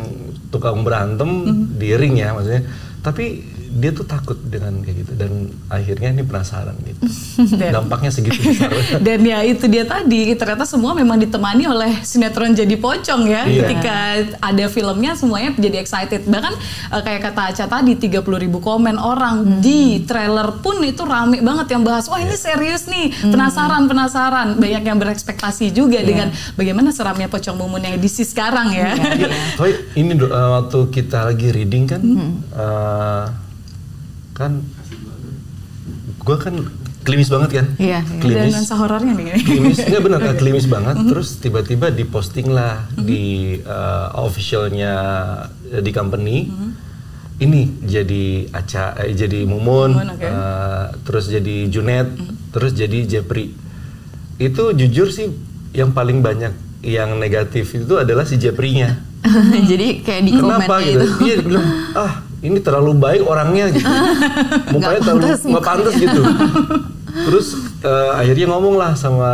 tukang 0.49 0.81
berantem 0.81 1.29
di 1.77 1.93
ring 1.93 2.17
ya 2.17 2.33
maksudnya. 2.33 2.65
Tapi 3.05 3.56
dia 3.77 3.91
tuh 3.91 4.03
takut 4.03 4.39
dengan 4.41 4.81
kayak 4.81 4.97
gitu 5.05 5.13
dan 5.15 5.33
akhirnya 5.69 6.09
ini 6.11 6.23
penasaran 6.23 6.75
gitu 6.81 7.01
Dan- 7.61 7.75
dampaknya 7.77 8.09
segitu 8.09 8.41
besar 8.41 8.73
Dan 9.07 9.21
ya 9.23 9.41
itu 9.43 9.65
dia 9.67 9.85
tadi, 9.85 10.33
ternyata 10.33 10.65
semua 10.65 10.93
memang 10.93 11.17
ditemani 11.17 11.65
oleh 11.65 11.93
sinetron 12.01 12.53
jadi 12.53 12.75
pocong 12.75 13.23
ya. 13.25 13.45
Iya. 13.45 13.61
Ketika 13.63 13.97
ada 14.41 14.65
filmnya 14.67 15.13
semuanya 15.13 15.53
jadi 15.55 15.77
excited. 15.79 16.25
Bahkan 16.25 16.53
eh, 16.91 17.03
kayak 17.03 17.21
kata 17.23 17.43
Aca 17.47 17.65
tadi 17.67 17.93
30 17.95 18.17
ribu 18.39 18.59
komen 18.59 18.97
orang 18.97 19.61
di 19.61 20.01
trailer 20.03 20.59
pun 20.59 20.81
itu 20.81 21.03
rame 21.03 21.39
banget 21.39 21.67
yang 21.71 21.83
bahas, 21.83 22.07
wah 22.07 22.17
ini 22.17 22.35
serius 22.35 22.87
nih, 22.87 23.13
penasaran-penasaran. 23.29 24.57
Banyak 24.57 24.83
yang 24.83 24.97
berekspektasi 24.97 25.71
juga 25.71 26.01
dengan 26.01 26.29
bagaimana 26.55 26.91
seramnya 26.91 27.27
pocong 27.27 27.57
mumun 27.57 27.81
yang 27.81 27.95
edisi 27.95 28.23
sekarang 28.23 28.73
ya. 28.73 28.95
Tapi 29.57 29.73
ini 29.95 30.13
do- 30.15 30.29
eh, 30.29 30.49
waktu 30.57 30.79
kita 30.91 31.27
lagi 31.27 31.49
reading 31.51 31.85
kan, 31.87 32.01
eh, 32.53 33.25
kan, 34.37 34.61
gue 36.21 36.37
kan 36.37 36.55
klimis 37.07 37.33
banget 37.33 37.51
kan? 37.63 37.67
Iya, 37.81 38.03
iya. 38.05 38.21
Klimis. 38.21 38.53
nuansa 38.53 38.75
horornya 38.77 39.13
nih. 39.15 39.41
klimis 39.47 39.79
nggak 39.81 40.03
benar 40.03 40.21
kan 40.21 40.35
klimis 40.43 40.67
banget 40.67 40.97
terus 41.07 41.39
tiba-tiba 41.39 41.89
diposting 41.95 42.51
lah 42.51 42.85
di 42.99 43.57
uh, 43.63 44.13
officialnya 44.21 44.93
uh, 45.73 45.81
di 45.81 45.91
company 45.95 46.51
ini 47.37 47.69
jadi 47.85 48.49
Aca 48.49 48.97
eh, 49.07 49.13
jadi 49.13 49.45
Mumun 49.45 49.93
Mumun, 49.93 50.09
oke. 50.17 50.25
uh, 50.25 50.87
terus 51.05 51.29
jadi 51.29 51.69
Junet 51.69 52.09
terus 52.51 52.73
jadi 52.73 53.05
Jepri 53.05 53.53
itu 54.41 54.63
jujur 54.73 55.09
sih 55.13 55.33
yang 55.77 55.93
paling 55.93 56.25
banyak 56.25 56.53
yang 56.81 57.17
negatif 57.21 57.77
itu 57.77 57.95
adalah 57.97 58.25
si 58.25 58.41
Jeprinya 58.41 59.01
Jadi 59.71 60.07
kayak 60.07 60.23
di 60.23 60.33
kenapa 60.39 60.79
gitu 60.87 61.03
itu. 61.03 61.07
iya 61.27 61.35
dia 61.35 61.45
bilang 61.45 61.67
ah 61.99 62.13
ini 62.47 62.59
terlalu 62.63 62.95
baik 62.95 63.23
orangnya 63.27 63.69
gitu. 63.75 63.91
Mukanya 64.75 65.01
terlalu 65.03 65.27
nggak 65.35 65.65
pantas 65.65 65.95
gitu. 65.99 66.23
Terus 67.27 67.47
eh, 67.83 68.11
akhirnya 68.13 68.47
ngomong 68.55 68.79
lah 68.79 68.93
sama 68.95 69.31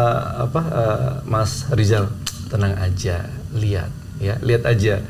apa 0.48 0.60
eh, 0.62 1.10
Mas 1.28 1.68
Rizal 1.74 2.08
tenang 2.48 2.72
aja 2.80 3.28
lihat 3.52 3.90
ya 4.18 4.40
lihat 4.40 4.64
aja. 4.64 5.04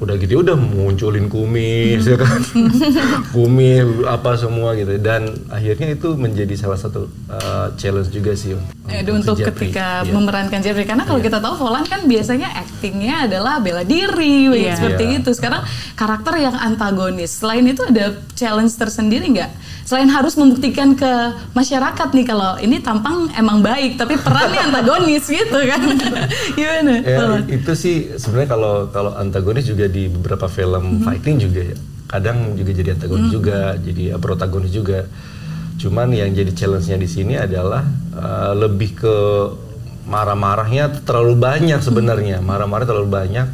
Udah 0.00 0.16
gitu 0.16 0.40
udah 0.40 0.56
munculin 0.56 1.28
kumis 1.28 2.08
ya 2.08 2.16
kan? 2.16 2.40
Kumis 3.36 3.84
apa 4.08 4.32
semua 4.40 4.72
gitu. 4.72 4.96
Dan 4.96 5.28
akhirnya 5.52 5.92
itu 5.92 6.16
menjadi 6.16 6.56
salah 6.56 6.80
satu 6.80 7.10
eh, 7.28 7.66
challenge 7.76 8.08
juga 8.08 8.32
sih 8.32 8.56
Eh, 8.92 9.06
untuk 9.08 9.36
Japri. 9.36 9.70
ketika 9.70 10.02
Iya. 10.02 10.10
memerankan 10.10 10.58
Jeffrey 10.58 10.82
karena 10.82 11.02
kalau 11.02 11.18
kita 11.18 11.38
tahu 11.38 11.54
Volan 11.56 11.84
kan 11.84 12.04
biasanya 12.04 12.50
actingnya 12.52 13.24
adalah 13.24 13.58
bela 13.58 13.82
diri 13.82 14.50
Iya. 14.50 14.74
seperti 14.74 15.04
Iya. 15.06 15.18
itu 15.18 15.30
sekarang 15.30 15.62
karakter 15.94 16.34
yang 16.36 16.54
antagonis 16.54 17.30
selain 17.36 17.64
itu 17.64 17.80
ada 17.80 18.04
challenge 18.32 18.74
tersendiri 18.74 19.26
nggak 19.28 19.50
selain 19.82 20.06
harus 20.06 20.34
membuktikan 20.34 20.94
ke 20.94 21.12
masyarakat 21.50 22.08
nih 22.08 22.24
kalau 22.24 22.58
ini 22.58 22.78
tampang 22.78 23.26
emang 23.32 23.58
baik 23.60 23.94
tapi 23.94 24.14
perannya 24.16 24.60
antagonis 24.68 25.24
gitu 25.24 25.58
kan 25.64 25.82
gimana 26.56 26.94
Ya, 27.00 27.16
Volan? 27.16 27.42
itu 27.48 27.72
sih 27.74 27.96
sebenarnya 28.14 28.50
kalau 28.50 28.74
kalau 28.88 29.12
antagonis 29.14 29.64
juga 29.64 29.86
di 29.86 30.06
beberapa 30.06 30.46
film 30.46 31.00
fighting 31.00 31.38
juga 31.38 31.62
ya. 31.64 31.76
Kadang 32.06 32.52
juga 32.52 32.70
jadi 32.72 32.90
antagonis 32.92 33.30
juga, 33.30 33.58
jadi 33.76 34.18
protagonis 34.18 34.72
juga. 34.72 35.06
Cuman 35.80 36.12
yang 36.12 36.28
jadi 36.36 36.52
challenge-nya 36.52 37.00
di 37.00 37.08
sini 37.08 37.40
adalah 37.40 37.80
uh, 38.12 38.52
lebih 38.52 39.00
ke 39.00 39.16
marah-marahnya 40.04 41.08
terlalu 41.08 41.40
banyak 41.40 41.80
sebenarnya. 41.80 42.44
Marah-marah 42.44 42.84
terlalu 42.84 43.08
banyak. 43.08 43.48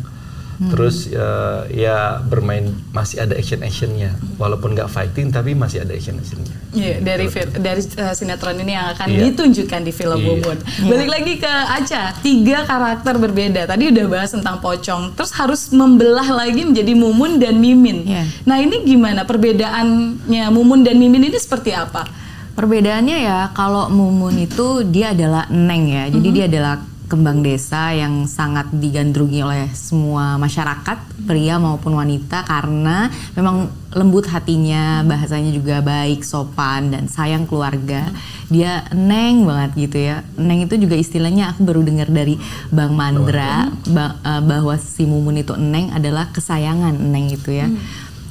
Terus 0.56 1.12
uh, 1.12 1.68
ya 1.68 2.18
bermain 2.18 2.64
masih 2.90 3.20
ada 3.20 3.32
action-actionnya. 3.32 4.16
Walaupun 4.36 4.72
nggak 4.72 4.88
fighting 4.88 5.28
tapi 5.28 5.52
masih 5.52 5.84
ada 5.84 5.92
action-actionnya. 5.92 6.56
Iya, 6.72 7.00
dari 7.00 7.26
fil- 7.26 7.52
dari 7.52 7.80
uh, 7.96 8.12
sinetron 8.12 8.56
ini 8.56 8.72
yang 8.72 8.92
akan 8.92 9.06
Iya. 9.06 9.20
ditunjukkan 9.28 9.80
di 9.80 9.92
film 9.92 10.16
Iya. 10.16 10.26
Mumun. 10.26 10.56
Balik 10.86 11.08
lagi 11.08 11.32
ke 11.36 11.48
Aca, 11.48 12.02
tiga 12.18 12.64
karakter 12.64 13.14
berbeda. 13.16 13.64
Tadi 13.64 13.88
udah 13.88 14.04
bahas 14.06 14.30
tentang 14.30 14.56
Pocong, 14.56 15.12
terus 15.12 15.32
harus 15.32 15.68
membelah 15.70 16.26
lagi 16.26 16.64
menjadi 16.64 16.92
Mumun 16.92 17.36
dan 17.36 17.56
Mimin. 17.56 18.04
Iya. 18.04 18.24
Nah 18.44 18.56
ini 18.56 18.80
gimana 18.82 19.24
perbedaannya 19.24 20.48
Mumun 20.48 20.80
dan 20.80 20.96
Mimin 20.96 21.20
ini 21.22 21.36
seperti 21.36 21.70
apa? 21.70 22.04
Perbedaannya 22.52 23.18
ya 23.20 23.52
kalau 23.52 23.92
Mumun 23.92 24.40
itu 24.40 24.80
dia 24.82 25.12
adalah 25.12 25.44
neng 25.48 25.84
ya. 25.86 26.08
Jadi 26.08 26.28
dia 26.32 26.44
adalah 26.48 26.80
kembang 27.06 27.42
desa 27.42 27.94
yang 27.94 28.26
sangat 28.26 28.66
digandrungi 28.74 29.40
oleh 29.42 29.66
semua 29.72 30.34
masyarakat, 30.42 31.26
pria 31.26 31.56
maupun 31.56 31.94
wanita 31.94 32.42
karena 32.42 33.06
memang 33.38 33.70
lembut 33.94 34.26
hatinya, 34.28 35.06
bahasanya 35.06 35.54
juga 35.54 35.80
baik, 35.80 36.26
sopan 36.26 36.90
dan 36.90 37.06
sayang 37.06 37.46
keluarga. 37.46 38.10
Dia 38.50 38.86
neng 38.90 39.46
banget 39.46 39.70
gitu 39.88 39.98
ya. 40.02 40.26
Neng 40.34 40.66
itu 40.66 40.74
juga 40.76 40.98
istilahnya 40.98 41.54
aku 41.54 41.62
baru 41.62 41.86
dengar 41.86 42.10
dari 42.10 42.36
Bang 42.74 42.98
Mandra 42.98 43.70
eh, 43.86 44.42
bahwa 44.42 44.74
si 44.76 45.06
Mumun 45.06 45.40
itu 45.40 45.54
neng 45.54 45.94
adalah 45.94 46.28
kesayangan 46.34 46.94
neng 46.94 47.30
itu 47.30 47.54
ya. 47.54 47.70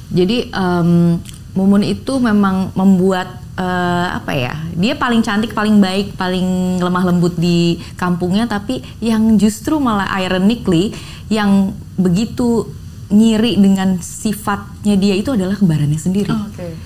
Jadi 0.06 0.54
em, 0.54 1.18
Mumun 1.56 1.82
itu 1.82 2.20
memang 2.20 2.70
membuat 2.76 3.40
eh, 3.56 4.08
apa 4.12 4.32
ya? 4.36 4.54
Dia 4.76 4.94
paling 4.94 5.24
cantik, 5.24 5.56
paling 5.56 5.80
baik, 5.80 6.14
paling 6.14 6.78
lemah 6.78 7.04
lembut 7.08 7.34
di 7.40 7.80
kampungnya, 7.96 8.44
tapi 8.44 8.84
yang 9.00 9.40
justru 9.40 9.80
malah 9.80 10.06
ironically 10.20 10.92
yang 11.32 11.72
begitu 11.96 12.68
ngiri 13.08 13.56
dengan 13.56 13.96
sifatnya 14.02 14.94
dia 14.98 15.14
itu 15.16 15.32
adalah 15.32 15.56
kembarannya 15.56 15.98
sendiri. 15.98 16.30
Oke. 16.30 16.76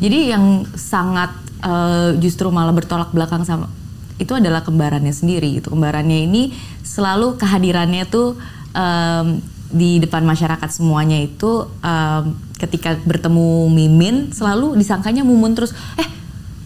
Jadi 0.00 0.32
yang 0.32 0.64
sangat 0.74 1.30
eh, 1.60 2.16
justru 2.18 2.48
malah 2.48 2.72
bertolak 2.72 3.12
belakang 3.12 3.44
sama 3.44 3.68
itu 4.14 4.30
adalah 4.30 4.62
kembarannya 4.62 5.10
sendiri 5.10 5.58
gitu. 5.58 5.74
Kembarannya 5.74 6.26
ini 6.26 6.54
selalu 6.86 7.34
kehadirannya 7.34 8.06
tuh 8.06 8.38
em, 8.70 9.42
di 9.74 9.98
depan 9.98 10.22
masyarakat 10.22 10.70
semuanya 10.70 11.18
itu 11.18 11.66
em, 11.82 12.38
ketika 12.62 12.94
bertemu 13.02 13.66
Mimin 13.68 14.30
selalu 14.30 14.78
disangkanya 14.78 15.26
Mumun 15.26 15.58
terus 15.58 15.74
eh 15.98 16.06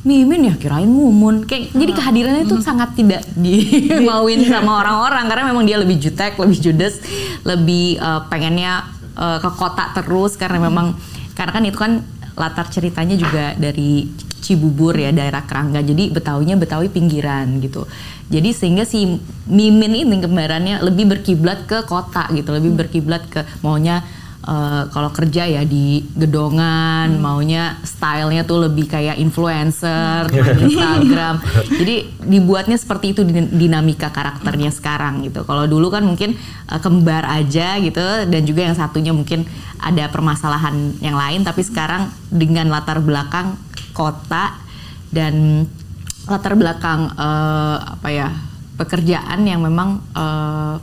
Mimin 0.05 0.47
ya 0.47 0.55
kirain 0.55 0.87
Mumun. 0.87 1.49
Kayak 1.49 1.75
jadi 1.75 1.93
kehadirannya 1.97 2.43
itu 2.45 2.61
sangat 2.61 2.95
tidak 2.95 3.25
dimauin 3.45 4.45
sama 4.47 4.85
orang-orang 4.85 5.25
karena 5.27 5.45
memang 5.51 5.65
dia 5.65 5.81
lebih 5.81 5.99
jutek, 5.99 6.39
lebih 6.39 6.59
judes, 6.61 7.01
lebih 7.43 7.99
eh, 7.99 8.21
pengennya 8.29 8.85
eh, 9.17 9.39
ke 9.41 9.51
kota 9.57 9.91
terus 9.97 10.37
karena 10.37 10.63
memang 10.69 10.95
karena 11.33 11.51
kan 11.51 11.65
itu 11.65 11.79
kan 11.81 11.93
latar 12.39 12.71
ceritanya 12.71 13.19
juga 13.19 13.59
dari 13.59 14.07
Cibubur 14.39 14.95
ya 14.95 15.11
daerah 15.11 15.43
Kerangga. 15.45 15.83
Jadi 15.83 16.15
Betawinya 16.15 16.55
Betawi 16.55 16.89
pinggiran 16.89 17.59
gitu. 17.59 17.85
Jadi 18.31 18.55
sehingga 18.55 18.87
si 18.87 19.19
Mimin 19.51 20.07
ini 20.07 20.17
kembarannya 20.23 20.81
lebih 20.87 21.11
berkiblat 21.11 21.67
ke 21.67 21.85
kota 21.85 22.31
gitu 22.33 22.55
lebih 22.55 22.79
berkiblat 22.79 23.27
ke 23.27 23.43
maunya 23.61 24.07
eh, 24.45 24.83
kalau 24.93 25.11
kerja 25.11 25.49
ya 25.49 25.63
di 25.67 26.05
gedongan 26.15 27.19
maunya 27.19 27.79
stylenya 27.83 28.47
tuh 28.47 28.69
lebih 28.71 28.87
kayak 28.87 29.19
influencer 29.19 30.31
main 30.31 30.59
Instagram. 30.69 31.35
Jadi 31.75 31.97
dibuatnya 32.23 32.79
seperti 32.79 33.17
itu 33.17 33.27
din- 33.27 33.51
dinamika 33.51 34.13
karakternya 34.15 34.71
sekarang 34.71 35.27
gitu. 35.27 35.43
Kalau 35.43 35.67
dulu 35.67 35.91
kan 35.91 36.07
mungkin 36.07 36.39
eh, 36.71 36.81
kembar 36.81 37.27
aja 37.27 37.81
gitu 37.83 38.05
dan 38.29 38.43
juga 38.47 38.69
yang 38.69 38.77
satunya 38.79 39.11
mungkin 39.11 39.49
ada 39.79 40.11
permasalahan 40.11 40.99
yang 40.99 41.15
lain 41.15 41.47
tapi 41.47 41.63
sekarang 41.63 42.11
dengan 42.29 42.67
latar 42.67 42.99
belakang 42.99 43.55
kota 43.95 44.59
dan 45.15 45.65
latar 46.29 46.55
belakang 46.59 47.09
eh, 47.15 47.77
apa 47.99 48.09
ya 48.11 48.29
pekerjaan 48.79 49.43
yang 49.47 49.65
memang 49.65 50.03
eh, 50.15 50.77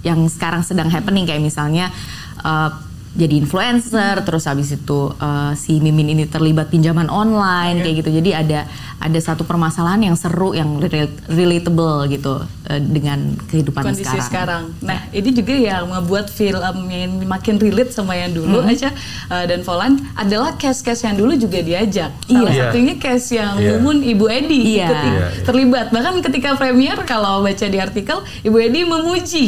yang 0.00 0.24
sekarang 0.32 0.64
sedang 0.64 0.88
happening 0.88 1.28
kayak 1.28 1.44
misalnya 1.44 1.92
eh, 2.40 2.70
jadi 3.10 3.42
influencer 3.42 4.22
terus 4.22 4.46
habis 4.46 4.70
itu 4.70 5.10
eh, 5.18 5.52
si 5.58 5.82
Mimin 5.82 6.14
ini 6.14 6.24
terlibat 6.30 6.70
pinjaman 6.70 7.10
online 7.10 7.82
kayak 7.82 8.06
gitu. 8.06 8.10
Jadi 8.22 8.30
ada 8.32 8.70
ada 9.00 9.18
satu 9.18 9.42
permasalahan 9.42 10.12
yang 10.12 10.16
seru 10.16 10.54
yang 10.54 10.78
rel- 10.78 11.18
relatable 11.26 12.06
gitu 12.12 12.44
eh, 12.70 12.78
dengan 12.80 13.18
kehidupan 13.44 13.82
kondisi 13.84 14.06
sekarang. 14.06 14.22
sekarang. 14.24 14.64
Nah, 14.80 15.10
ini 15.10 15.30
juga 15.30 15.52
yang 15.52 15.84
membuat 15.84 16.30
film 16.30 16.54
yang 16.86 17.10
makin 17.24 17.58
relate 17.58 17.90
sama 17.90 18.14
yang 18.14 18.30
dulu 18.30 18.62
Hmm. 18.62 18.70
aja 18.70 18.94
uh, 19.26 19.44
dan 19.44 19.60
Volan 19.60 19.98
adalah 20.14 20.54
cast-cast 20.54 21.02
yang 21.02 21.14
dulu 21.14 21.34
juga 21.34 21.58
diajak. 21.58 22.14
Salah 22.22 22.48
Iya. 22.48 22.62
satunya 22.70 22.94
cast 22.96 23.28
yang 23.30 23.58
Iya. 23.58 23.76
Mumun 23.76 23.98
Ibu 24.00 24.24
Edi 24.28 24.58
Iya. 24.74 24.86
ikut- 24.86 25.02
Iya, 25.02 25.10
iya. 25.10 25.26
terlibat. 25.42 25.86
Bahkan 25.90 26.14
ketika 26.22 26.54
premier 26.54 26.96
kalau 27.04 27.42
baca 27.42 27.66
di 27.66 27.78
artikel 27.78 28.18
Ibu 28.40 28.56
Edi 28.60 28.80
memuji 28.84 29.46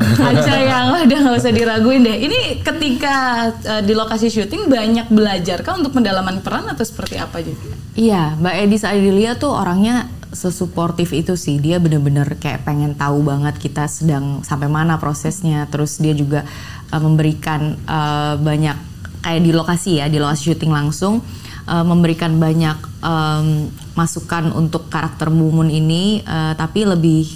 Aca 0.00 0.54
yang 0.56 0.86
udah 0.96 1.18
nggak 1.20 1.36
usah 1.36 1.52
diraguin 1.52 2.00
deh. 2.00 2.16
Ini 2.20 2.38
ketika 2.60 3.16
uh, 3.52 3.82
di 3.82 3.92
lokasi 3.92 4.28
syuting 4.28 4.64
banyak 4.66 5.10
belajar 5.10 5.60
kah 5.60 5.76
untuk 5.76 5.92
pendalaman 5.92 6.40
peran 6.40 6.64
atau 6.66 6.80
seperti 6.80 7.16
apa 7.16 7.40
juga? 7.40 7.74
Iya, 7.92 8.38
Mbak 8.38 8.54
Edi 8.60 8.76
Saidilia 8.76 9.34
tuh 9.34 9.50
orangnya 9.50 10.08
sesuportif 10.30 11.10
itu 11.14 11.34
sih. 11.34 11.58
Dia 11.58 11.82
bener-bener 11.82 12.38
kayak 12.38 12.66
pengen 12.66 12.94
tahu 12.94 13.26
banget 13.26 13.58
kita 13.58 13.86
sedang 13.90 14.42
sampai 14.46 14.70
mana 14.70 14.96
prosesnya. 14.96 15.66
Terus 15.70 15.98
dia 15.98 16.14
juga 16.14 16.46
uh, 16.90 17.02
memberikan 17.02 17.76
uh, 17.86 18.34
banyak 18.38 18.76
kayak 19.20 19.42
di 19.44 19.52
lokasi 19.52 20.00
ya, 20.00 20.08
di 20.08 20.16
lokasi 20.16 20.54
syuting 20.54 20.72
langsung 20.72 21.20
uh, 21.68 21.84
memberikan 21.84 22.40
banyak 22.40 22.78
um, 23.04 23.68
masukan 23.94 24.48
untuk 24.56 24.88
karakter 24.88 25.28
Mumun 25.28 25.68
ini, 25.68 26.24
uh, 26.24 26.56
tapi 26.56 26.88
lebih 26.88 27.28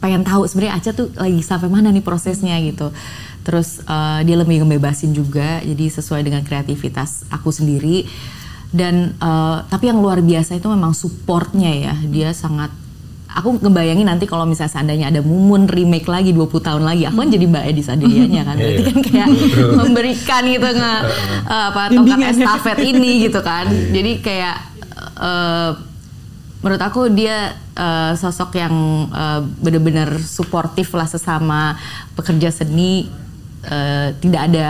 pengen 0.00 0.24
tahu 0.24 0.48
sebenarnya 0.48 0.80
Aca 0.80 0.90
tuh 0.96 1.12
lagi 1.12 1.44
sampai 1.44 1.68
mana 1.68 1.92
nih 1.92 2.00
prosesnya 2.00 2.56
gitu. 2.64 2.88
Terus 3.44 3.84
uh, 3.88 4.20
dia 4.24 4.36
lebih 4.36 4.64
ngebebasin 4.64 5.12
juga, 5.16 5.60
jadi 5.60 5.84
sesuai 5.88 6.24
dengan 6.24 6.44
kreativitas 6.44 7.24
aku 7.32 7.52
sendiri. 7.52 8.04
Dan 8.70 9.18
uh, 9.18 9.66
tapi 9.66 9.90
yang 9.90 9.98
luar 9.98 10.22
biasa 10.22 10.54
itu 10.54 10.70
memang 10.70 10.94
supportnya 10.94 11.70
ya, 11.74 11.94
dia 12.06 12.30
sangat. 12.30 12.70
Aku 13.30 13.62
ngebayangin 13.62 14.10
nanti 14.10 14.26
kalau 14.26 14.42
misalnya 14.42 14.74
seandainya 14.74 15.06
ada 15.06 15.22
Mumun 15.22 15.70
remake 15.70 16.10
lagi 16.10 16.34
20 16.34 16.50
tahun 16.66 16.82
lagi, 16.82 17.06
aku 17.06 17.14
kan 17.22 17.30
jadi 17.30 17.46
Mbak 17.46 17.64
Edi 17.70 17.82
Sadilianya 17.86 18.42
kan, 18.42 18.56
berarti 18.62 18.82
kan 18.90 18.98
kayak 19.06 19.28
memberikan 19.78 20.42
gitu 20.50 20.66
nge 20.66 20.94
uh, 21.54 21.64
apa 21.70 21.82
tongkat 21.94 22.18
estafet 22.34 22.78
ini 22.82 23.30
gitu 23.30 23.38
kan. 23.42 23.70
Jadi 23.70 24.12
kayak 24.18 24.56
uh, 25.18 25.70
menurut 26.60 26.82
aku 26.82 27.08
dia 27.10 27.56
uh, 27.74 28.12
sosok 28.14 28.60
yang 28.60 28.74
uh, 29.10 29.40
benar-benar 29.62 30.20
suportif 30.20 30.92
lah 30.92 31.08
sesama 31.08 31.74
pekerja 32.12 32.52
seni 32.52 33.08
uh, 33.64 34.12
tidak 34.20 34.42
ada 34.52 34.66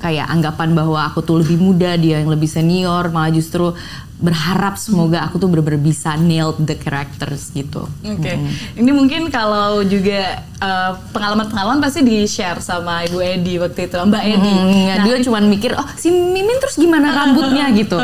kayak 0.00 0.26
anggapan 0.32 0.72
bahwa 0.72 1.04
aku 1.06 1.20
tuh 1.20 1.44
lebih 1.44 1.60
muda 1.60 1.94
dia 2.00 2.24
yang 2.24 2.32
lebih 2.32 2.48
senior 2.48 3.12
malah 3.12 3.30
justru 3.30 3.76
berharap 4.20 4.76
semoga 4.76 5.24
aku 5.24 5.40
tuh 5.40 5.48
bener-bener 5.48 5.80
bisa 5.80 6.14
nail 6.20 6.52
the 6.60 6.76
characters 6.76 7.48
gitu. 7.56 7.88
Oke, 8.04 8.20
okay. 8.20 8.36
hmm. 8.36 8.80
ini 8.80 8.90
mungkin 8.92 9.32
kalau 9.32 9.80
juga 9.82 10.44
pengalaman 10.60 11.08
pengalaman-pengalaman 11.10 11.78
pasti 11.80 12.04
di 12.04 12.28
share 12.28 12.60
sama 12.60 13.00
Ibu 13.08 13.18
Edi 13.24 13.56
waktu 13.56 13.88
itu, 13.88 13.96
Mbak 13.96 14.22
Edi. 14.28 14.52
Hmm, 14.52 14.68
nah, 14.92 14.96
dia 15.08 15.14
cuma 15.24 15.40
mikir, 15.40 15.72
oh 15.72 15.88
si 15.96 16.12
Mimin 16.12 16.60
terus 16.60 16.76
gimana 16.76 17.08
rambutnya 17.16 17.64
gitu. 17.80 17.96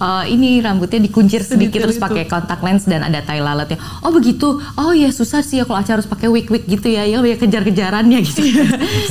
Uh, 0.00 0.24
ini 0.24 0.64
rambutnya 0.64 0.96
dikuncir 0.96 1.44
sedikit 1.44 1.84
terus 1.84 2.00
pakai 2.00 2.24
kontak 2.24 2.64
lens 2.64 2.88
dan 2.88 3.04
ada 3.04 3.20
tai 3.20 3.44
lalatnya. 3.44 3.76
Oh 4.00 4.16
begitu, 4.16 4.64
oh 4.80 4.92
ya 4.96 5.12
susah 5.12 5.44
sih 5.44 5.60
ya 5.60 5.68
kalau 5.68 5.76
acara 5.76 6.00
harus 6.00 6.08
pakai 6.08 6.32
wig 6.32 6.48
wig 6.48 6.64
gitu 6.64 6.88
ya, 6.88 7.04
ya 7.04 7.20
kejar-kejarannya 7.20 8.18
gitu. 8.24 8.48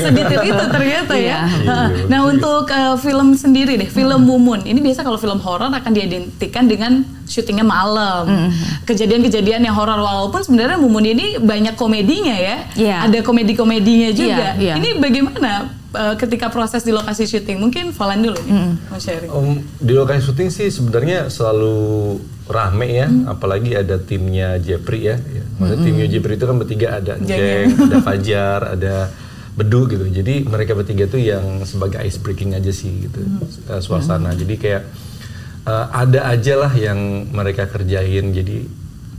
Sedetail 0.01 0.49
itu 0.49 0.63
ternyata 0.73 1.13
ya. 1.13 1.45
Iya. 1.45 2.09
Nah 2.09 2.19
untuk 2.25 2.65
uh, 2.73 2.97
film 2.97 3.37
sendiri 3.37 3.77
deh, 3.77 3.89
film 3.89 4.25
hmm. 4.25 4.29
Mumun, 4.29 4.59
ini 4.65 4.81
biasa 4.81 5.05
kalau 5.05 5.21
film 5.21 5.37
horor 5.37 5.69
akan 5.69 5.91
diidentifikasi 5.93 6.38
dibuktikan 6.39 6.71
dengan 6.71 7.03
syutingnya 7.27 7.67
malam. 7.67 8.23
Mm-hmm. 8.23 8.87
Kejadian-kejadian 8.87 9.67
yang 9.67 9.75
horor 9.75 9.99
walaupun 9.99 10.39
sebenarnya 10.39 10.79
Mumun 10.79 11.03
ini 11.03 11.35
banyak 11.35 11.75
komedinya 11.75 12.31
ya. 12.31 12.63
Yeah. 12.79 13.03
Ada 13.03 13.19
komedi-komedinya 13.27 14.15
juga. 14.15 14.55
Yeah, 14.55 14.71
yeah. 14.71 14.75
Ini 14.79 15.03
bagaimana 15.03 15.67
uh, 15.91 16.15
ketika 16.15 16.47
proses 16.47 16.87
di 16.87 16.95
lokasi 16.95 17.27
syuting? 17.27 17.59
Mungkin 17.59 17.91
Falan 17.91 18.23
dulu 18.23 18.39
nih, 18.39 18.55
mm. 18.55 18.71
Mas 18.87 19.03
sharing. 19.03 19.29
Um, 19.35 19.59
di 19.83 19.91
lokasi 19.91 20.31
syuting 20.31 20.47
sih 20.47 20.71
sebenarnya 20.71 21.27
selalu 21.27 22.23
rame 22.47 22.87
ya, 22.87 23.11
mm. 23.11 23.27
apalagi 23.27 23.75
ada 23.75 23.99
timnya 23.99 24.55
Jepri 24.63 25.11
ya. 25.11 25.19
ya. 25.19 25.43
Maksudnya 25.59 25.79
mm. 25.83 25.87
timnya 25.91 26.07
Jepri 26.07 26.33
itu 26.39 26.45
kan 26.47 26.55
bertiga 26.55 26.87
ada 27.03 27.13
Ceng, 27.19 27.67
ada 27.75 27.97
Fajar, 27.99 28.59
ada 28.79 28.95
Bedu 29.59 29.91
gitu. 29.91 30.07
Jadi 30.07 30.47
mereka 30.47 30.71
bertiga 30.71 31.03
tuh 31.03 31.19
yang 31.19 31.67
sebagai 31.67 31.99
ice 31.99 32.15
breaking 32.15 32.55
aja 32.55 32.71
sih 32.71 33.11
gitu 33.11 33.19
mm. 33.19 33.83
suasana. 33.83 34.31
Mm. 34.31 34.39
Jadi 34.39 34.55
kayak 34.55 34.83
uh, 35.69 35.85
ada 35.93 36.25
aja 36.33 36.53
lah 36.57 36.73
yang 36.73 37.29
mereka 37.29 37.69
kerjain 37.69 38.33
jadi 38.33 38.65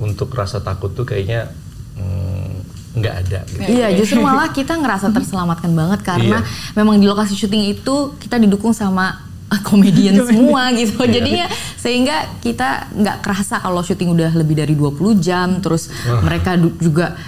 untuk 0.02 0.34
rasa 0.34 0.58
takut 0.58 0.90
tuh 0.90 1.06
kayaknya 1.06 1.54
mm, 1.94 2.50
nggak 2.98 3.14
mm, 3.14 3.20
ada 3.22 3.40
gitu. 3.46 3.70
Iya, 3.70 3.88
justru 3.94 4.18
malah 4.18 4.50
kita 4.58 4.74
ngerasa 4.74 5.14
terselamatkan 5.14 5.70
banget 5.70 6.00
karena 6.02 6.42
iya. 6.42 6.74
memang 6.74 6.98
di 6.98 7.06
lokasi 7.06 7.38
syuting 7.38 7.70
itu 7.78 8.18
kita 8.18 8.40
didukung 8.40 8.74
sama 8.74 9.30
komedian 9.66 10.14
semua 10.26 10.70
gitu. 10.74 11.06
Iya. 11.06 11.12
Jadinya 11.20 11.46
sehingga 11.78 12.16
kita 12.42 12.90
nggak 12.94 13.16
kerasa 13.22 13.62
kalau 13.62 13.82
syuting 13.82 14.14
udah 14.14 14.30
lebih 14.34 14.58
dari 14.58 14.74
20 14.74 14.98
jam 15.22 15.58
terus 15.58 15.90
mereka 16.22 16.54
juga 16.78 17.18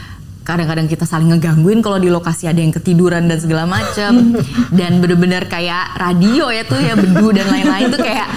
kadang-kadang 0.43 0.91
kita 0.91 1.07
saling 1.07 1.31
ngegangguin 1.31 1.81
kalau 1.81 2.03
di 2.03 2.11
lokasi 2.11 2.51
ada 2.51 2.59
yang 2.59 2.75
ketiduran 2.75 3.31
dan 3.31 3.39
segala 3.39 3.65
macam 3.65 4.35
dan 4.79 4.99
bener-bener 4.99 5.47
kayak 5.47 5.95
radio 5.99 6.51
ya 6.51 6.67
tuh 6.67 6.83
ya 6.83 6.99
bedu 6.99 7.31
dan 7.31 7.47
lain-lain 7.47 7.87
tuh 7.95 8.03
kayak 8.03 8.29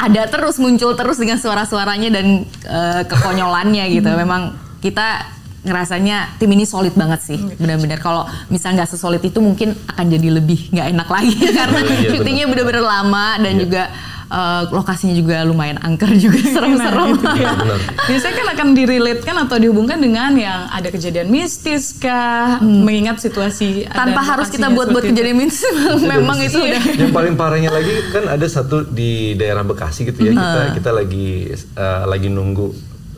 ada 0.00 0.22
terus 0.28 0.56
muncul 0.56 0.96
terus 0.96 1.20
dengan 1.20 1.36
suara-suaranya 1.36 2.08
dan 2.08 2.48
uh, 2.64 3.02
kekonyolannya 3.04 3.84
gitu. 3.92 4.08
Memang 4.08 4.56
kita 4.80 5.38
ngerasanya 5.60 6.40
tim 6.40 6.48
ini 6.56 6.64
solid 6.64 6.96
banget 6.96 7.20
sih 7.20 7.38
bener-bener. 7.60 8.00
Kalau 8.00 8.24
misal 8.48 8.72
nggak 8.72 8.88
sesolid 8.88 9.20
itu 9.20 9.44
mungkin 9.44 9.76
akan 9.92 10.06
jadi 10.08 10.28
lebih 10.40 10.72
nggak 10.72 10.86
enak 10.96 11.08
lagi. 11.12 11.36
Karena 11.60 11.80
iya, 11.84 12.08
syutingnya 12.16 12.46
bener-bener 12.48 12.84
lama 12.84 13.36
dan 13.36 13.52
iya. 13.52 13.60
juga 13.60 13.82
uh, 14.30 14.62
lokasinya 14.70 15.12
juga 15.12 15.42
lumayan 15.42 15.76
angker 15.82 16.14
juga 16.16 16.38
serem-serem. 16.54 17.18
Nah, 17.18 17.36
ya. 17.36 17.52
Biasanya 18.08 18.34
kan 18.38 18.48
akan 18.56 18.66
direlatekan 18.72 19.36
atau 19.44 19.56
dihubungkan 19.58 19.98
dengan 19.98 20.32
yang 20.38 20.70
ada 20.70 20.88
kejadian 20.88 21.28
mistis 21.28 21.98
kah, 21.98 22.62
hmm. 22.62 22.86
mengingat 22.86 23.18
situasi 23.20 23.90
tanpa 23.90 24.22
harus 24.22 24.48
kita 24.48 24.70
buat-buat 24.70 25.10
kejadian 25.10 25.36
mistis 25.36 25.66
memang 26.14 26.38
itu 26.40 26.56
udah. 26.56 26.82
Yang 26.96 27.12
paling 27.12 27.34
parahnya 27.34 27.70
lagi 27.74 27.92
kan 28.14 28.30
ada 28.30 28.46
satu 28.46 28.86
di 28.86 29.34
daerah 29.34 29.66
Bekasi 29.66 30.08
gitu 30.08 30.30
ya. 30.30 30.32
Hmm. 30.32 30.40
Kita 30.40 30.60
kita 30.80 30.90
lagi 30.94 31.50
uh, 31.76 32.08
lagi 32.08 32.28
nunggu 32.30 32.66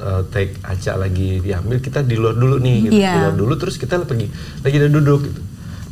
uh, 0.01 0.23
take 0.33 0.59
acak 0.65 0.97
lagi 0.99 1.39
diambil 1.39 1.79
kita 1.79 2.03
di 2.03 2.17
luar 2.17 2.35
dulu 2.35 2.57
nih 2.59 2.77
gitu. 2.89 2.99
Yeah. 2.99 3.15
Di 3.15 3.19
luar 3.29 3.35
dulu 3.37 3.55
terus 3.61 3.77
kita 3.77 4.03
pergi 4.03 4.27
lagi 4.65 4.75
ada 4.81 4.89
duduk 4.91 5.21
gitu. 5.29 5.41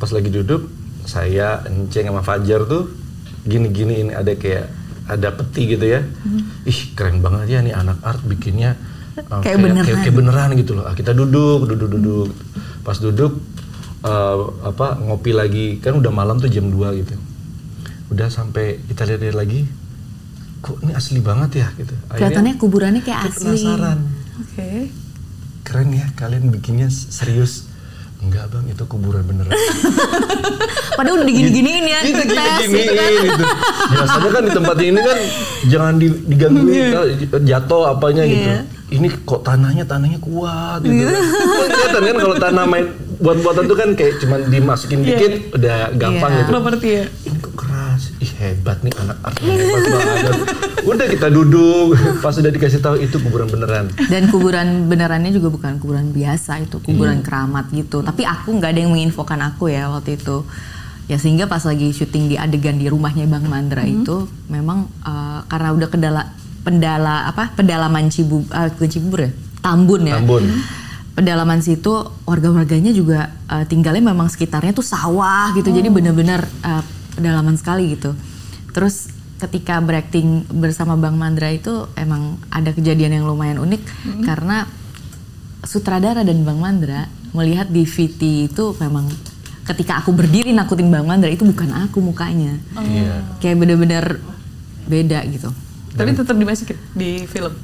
Pas 0.00 0.10
lagi 0.10 0.32
duduk 0.32 0.62
saya 1.04 1.64
Enceng 1.68 2.08
sama 2.08 2.22
Fajar 2.24 2.64
tuh 2.64 2.92
gini-gini 3.44 4.04
ini 4.04 4.12
ada 4.12 4.36
kayak 4.36 4.79
ada 5.10 5.28
peti 5.34 5.74
gitu 5.74 5.86
ya. 5.86 6.00
Hmm. 6.02 6.66
Ih 6.66 6.80
keren 6.94 7.18
banget 7.18 7.46
ya 7.50 7.58
nih 7.66 7.74
anak 7.74 7.98
art 8.06 8.22
bikinnya 8.22 8.78
uh, 9.18 9.42
kayak, 9.42 9.42
kayak 9.42 9.58
beneran. 9.58 9.86
Kayak, 9.86 10.00
kayak 10.06 10.16
beneran 10.16 10.50
gitu 10.58 10.72
loh. 10.78 10.84
Ah, 10.86 10.94
kita 10.94 11.12
duduk, 11.14 11.66
duduk, 11.66 11.88
duduk. 11.90 12.28
Pas 12.86 12.96
duduk 12.98 13.32
uh, 14.06 14.36
apa 14.62 15.00
ngopi 15.02 15.32
lagi 15.34 15.66
kan 15.82 15.98
udah 15.98 16.12
malam 16.14 16.38
tuh 16.38 16.50
jam 16.50 16.70
2 16.70 17.00
gitu. 17.02 17.14
Udah 18.10 18.26
sampai 18.30 18.82
kita 18.90 19.06
lihat-lihat 19.06 19.36
lagi 19.38 19.66
kok 20.60 20.76
ini 20.84 20.92
asli 20.92 21.18
banget 21.24 21.50
ya 21.64 21.68
gitu. 21.78 21.94
Kelihatannya 22.10 22.54
kuburannya 22.60 23.02
kayak 23.02 23.32
asli. 23.32 23.64
Penasaran. 23.64 23.98
Oke. 24.42 24.54
Okay. 24.54 24.78
Keren 25.64 25.94
ya 25.94 26.06
kalian 26.18 26.50
bikinnya 26.50 26.90
serius 26.90 27.69
Enggak 28.20 28.52
bang, 28.52 28.64
itu 28.68 28.84
kuburan 28.84 29.24
beneran. 29.24 29.48
Padahal 30.98 31.24
udah 31.24 31.28
digini-giniin 31.32 31.84
ya. 31.88 32.00
Itu 32.04 32.22
digini-giniin 32.28 32.92
gitu. 33.24 33.32
gitu. 33.32 33.44
Biasanya 33.96 34.28
kan 34.28 34.42
di 34.44 34.52
tempat 34.52 34.76
ini 34.84 35.00
kan 35.00 35.18
jangan 35.72 35.94
digangguin 36.28 36.68
yeah. 36.68 37.40
jatuh 37.40 37.82
apanya 37.88 38.28
yeah. 38.28 38.32
gitu. 38.36 38.50
Ini 38.90 39.08
kok 39.24 39.40
tanahnya 39.40 39.88
tanahnya 39.88 40.20
kuat 40.20 40.84
gitu. 40.84 41.00
Yeah. 41.00 41.16
Kelihatan 41.72 42.02
kan 42.04 42.16
kalau 42.20 42.36
tanah 42.36 42.64
main 42.68 42.86
buat-buatan 43.24 43.64
tuh 43.64 43.76
kan 43.80 43.88
kayak 43.96 44.20
cuman 44.20 44.40
dimasukin 44.52 45.00
yeah. 45.00 45.08
dikit 45.16 45.32
udah 45.56 45.76
gampang 45.96 46.30
yeah. 46.36 46.40
gitu. 46.44 46.50
Properti 46.52 46.88
ya. 46.92 47.04
Ih 48.20 48.32
hebat 48.40 48.80
nih 48.80 48.92
anak 49.00 49.18
art 49.20 49.36
hebat 49.40 49.82
banget. 49.88 50.34
Udah 50.80 51.06
kita 51.06 51.28
duduk, 51.28 51.92
pas 52.24 52.32
udah 52.32 52.48
dikasih 52.48 52.80
tahu 52.80 52.96
itu 53.00 53.20
kuburan 53.20 53.48
beneran. 53.52 53.92
Dan 54.08 54.32
kuburan 54.32 54.88
benerannya 54.88 55.28
juga 55.32 55.52
bukan 55.52 55.76
kuburan 55.76 56.08
biasa, 56.10 56.64
itu 56.64 56.80
kuburan 56.80 57.20
hmm. 57.20 57.26
keramat 57.26 57.68
gitu. 57.76 58.00
Tapi 58.00 58.24
aku 58.24 58.56
nggak 58.56 58.70
ada 58.72 58.80
yang 58.80 58.92
menginfokan 58.92 59.40
aku 59.44 59.68
ya 59.68 59.92
waktu 59.92 60.16
itu. 60.16 60.44
Ya 61.10 61.18
sehingga 61.18 61.50
pas 61.50 61.66
lagi 61.66 61.90
syuting 61.90 62.30
di 62.30 62.36
adegan 62.38 62.78
di 62.78 62.86
rumahnya 62.86 63.26
Bang 63.26 63.44
Mandra 63.50 63.82
hmm. 63.82 64.06
itu 64.06 64.30
memang 64.46 64.86
uh, 65.02 65.42
karena 65.50 65.74
udah 65.74 65.88
kedala 65.90 66.22
pendala 66.62 67.26
apa 67.26 67.50
pedalaman 67.56 68.06
Cibu 68.06 68.46
uh, 68.46 68.70
Cibubur 68.86 69.26
ya 69.26 69.30
Tambun 69.58 70.06
ya. 70.06 70.22
Tambun. 70.22 70.46
Pedalaman 71.10 71.60
situ 71.60 71.90
warga-warganya 72.24 72.94
juga 72.94 73.34
uh, 73.50 73.66
tinggalnya 73.66 74.14
memang 74.14 74.30
sekitarnya 74.30 74.70
tuh 74.70 74.86
sawah 74.86 75.50
gitu. 75.58 75.68
Oh. 75.68 75.74
Jadi 75.74 75.88
benar-benar 75.90 76.46
uh, 76.62 76.82
pedalaman 77.20 77.54
sekali 77.60 77.94
gitu. 77.94 78.16
Terus 78.72 79.12
ketika 79.40 79.80
berakting 79.80 80.44
bersama 80.52 80.96
Bang 80.96 81.16
Mandra 81.16 81.48
itu 81.52 81.88
emang 81.96 82.36
ada 82.52 82.72
kejadian 82.72 83.20
yang 83.20 83.24
lumayan 83.24 83.60
unik 83.60 83.82
hmm. 83.84 84.22
karena 84.24 84.68
sutradara 85.64 86.24
dan 86.24 86.44
Bang 86.44 86.60
Mandra 86.60 87.08
melihat 87.32 87.68
di 87.68 87.88
VT 87.88 88.52
itu 88.52 88.76
memang 88.80 89.08
ketika 89.64 90.02
aku 90.02 90.10
berdiri 90.12 90.50
nakutin 90.50 90.90
Bang 90.92 91.06
Mandra 91.08 91.30
itu 91.30 91.46
bukan 91.46 91.70
aku 91.72 92.02
mukanya. 92.02 92.58
Oh. 92.76 92.84
Yeah. 92.84 93.22
Kayak 93.38 93.56
bener-bener 93.64 94.04
beda 94.90 95.24
gitu. 95.30 95.48
Tapi 95.94 96.10
tetap 96.14 96.36
dimasukin 96.36 96.78
di 96.96 97.24
film. 97.26 97.54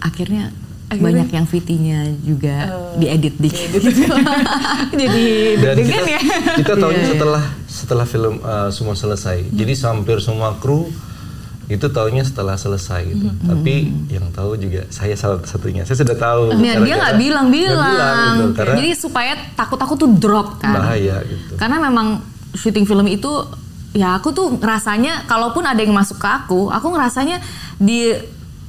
Akhirnya 0.00 0.52
Akhirnya? 0.88 1.04
banyak 1.04 1.28
yang 1.32 1.46
VT-nya 1.48 1.98
juga 2.20 2.56
uh, 2.68 2.96
diedit 3.00 3.36
dikit. 3.40 3.68
Jadi 5.00 5.24
deg-degan 5.60 6.04
ya. 6.08 6.20
Kita 6.60 6.72
tahunya 6.76 7.00
yeah. 7.04 7.12
setelah 7.16 7.44
setelah 7.84 8.08
film 8.08 8.40
uh, 8.40 8.72
semua 8.72 8.96
selesai. 8.96 9.44
Hmm. 9.44 9.52
Jadi 9.52 9.72
hampir 9.84 10.16
semua 10.24 10.56
kru 10.56 10.88
itu 11.64 11.88
tahunya 11.88 12.24
setelah 12.24 12.56
selesai 12.56 13.08
gitu. 13.08 13.28
Hmm. 13.28 13.44
Tapi 13.44 13.92
yang 14.08 14.28
tahu 14.32 14.56
juga 14.56 14.88
saya 14.88 15.12
salah 15.16 15.44
satunya. 15.44 15.84
Saya 15.84 16.00
sudah 16.00 16.16
tahu. 16.16 16.56
Nah, 16.56 16.80
dia 16.80 16.94
nggak 16.96 17.16
bilang-bilang. 17.20 18.56
Gitu, 18.56 18.64
Jadi 18.64 18.90
supaya 18.96 19.36
takut 19.52 19.76
aku 19.76 20.00
tuh 20.00 20.08
drop 20.16 20.60
kan. 20.60 20.76
Bahaya 20.76 21.20
gitu. 21.28 21.60
Karena 21.60 21.76
memang 21.84 22.24
syuting 22.56 22.88
film 22.88 23.04
itu 23.08 23.28
ya 23.92 24.16
aku 24.16 24.32
tuh 24.32 24.56
ngerasanya 24.56 25.28
kalaupun 25.28 25.62
ada 25.68 25.80
yang 25.80 25.92
masuk 25.92 26.16
ke 26.16 26.28
aku, 26.28 26.72
aku 26.72 26.86
ngerasanya 26.88 27.38
di 27.76 28.12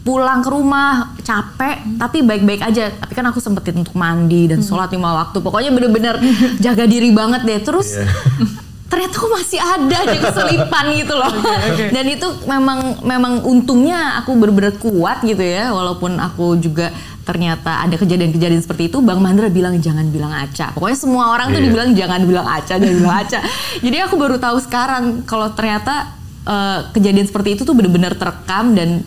pulang 0.06 0.46
ke 0.46 0.54
rumah 0.54 1.18
capek 1.26 1.82
hmm. 1.82 1.98
tapi 1.98 2.22
baik-baik 2.22 2.62
aja 2.62 2.94
tapi 2.94 3.18
kan 3.18 3.26
aku 3.26 3.42
sempetin 3.42 3.82
untuk 3.82 3.98
mandi 3.98 4.46
dan 4.46 4.62
sholat 4.62 4.94
lima 4.94 5.18
waktu 5.18 5.42
pokoknya 5.42 5.74
bener-bener 5.74 6.22
jaga 6.62 6.86
diri 6.86 7.10
banget 7.10 7.42
deh 7.42 7.58
terus 7.66 7.98
yeah 7.98 8.06
ternyata 8.86 9.18
aku 9.18 9.30
masih 9.34 9.60
ada 9.60 10.00
di 10.14 10.18
keselipan 10.22 10.86
gitu 10.94 11.14
loh. 11.18 11.32
Okay, 11.32 11.58
okay. 11.74 11.88
Dan 11.96 12.06
itu 12.06 12.28
memang 12.46 13.02
memang 13.02 13.42
untungnya 13.42 14.22
aku 14.22 14.38
benar-benar 14.38 14.78
kuat 14.78 15.26
gitu 15.26 15.42
ya 15.42 15.74
walaupun 15.74 16.22
aku 16.22 16.62
juga 16.62 16.94
ternyata 17.26 17.82
ada 17.82 17.98
kejadian-kejadian 17.98 18.62
seperti 18.62 18.94
itu 18.94 19.02
Bang 19.02 19.18
Mandra 19.18 19.50
bilang 19.50 19.74
jangan 19.82 20.06
bilang 20.14 20.30
aca. 20.30 20.70
Pokoknya 20.78 20.98
semua 21.02 21.34
orang 21.34 21.50
yeah. 21.50 21.56
tuh 21.58 21.62
iya. 21.62 21.68
dibilang 21.68 21.90
jangan 21.98 22.22
bilang 22.30 22.48
aca, 22.48 22.74
jangan 22.78 22.98
bilang 23.02 23.18
aca. 23.26 23.40
Jadi 23.82 23.98
aku 23.98 24.16
baru 24.22 24.38
tahu 24.38 24.58
sekarang 24.62 25.26
kalau 25.26 25.50
ternyata 25.58 26.14
uh, 26.46 26.80
kejadian 26.94 27.26
seperti 27.26 27.58
itu 27.58 27.62
tuh 27.66 27.74
benar-benar 27.74 28.14
terekam 28.14 28.78
dan 28.78 29.02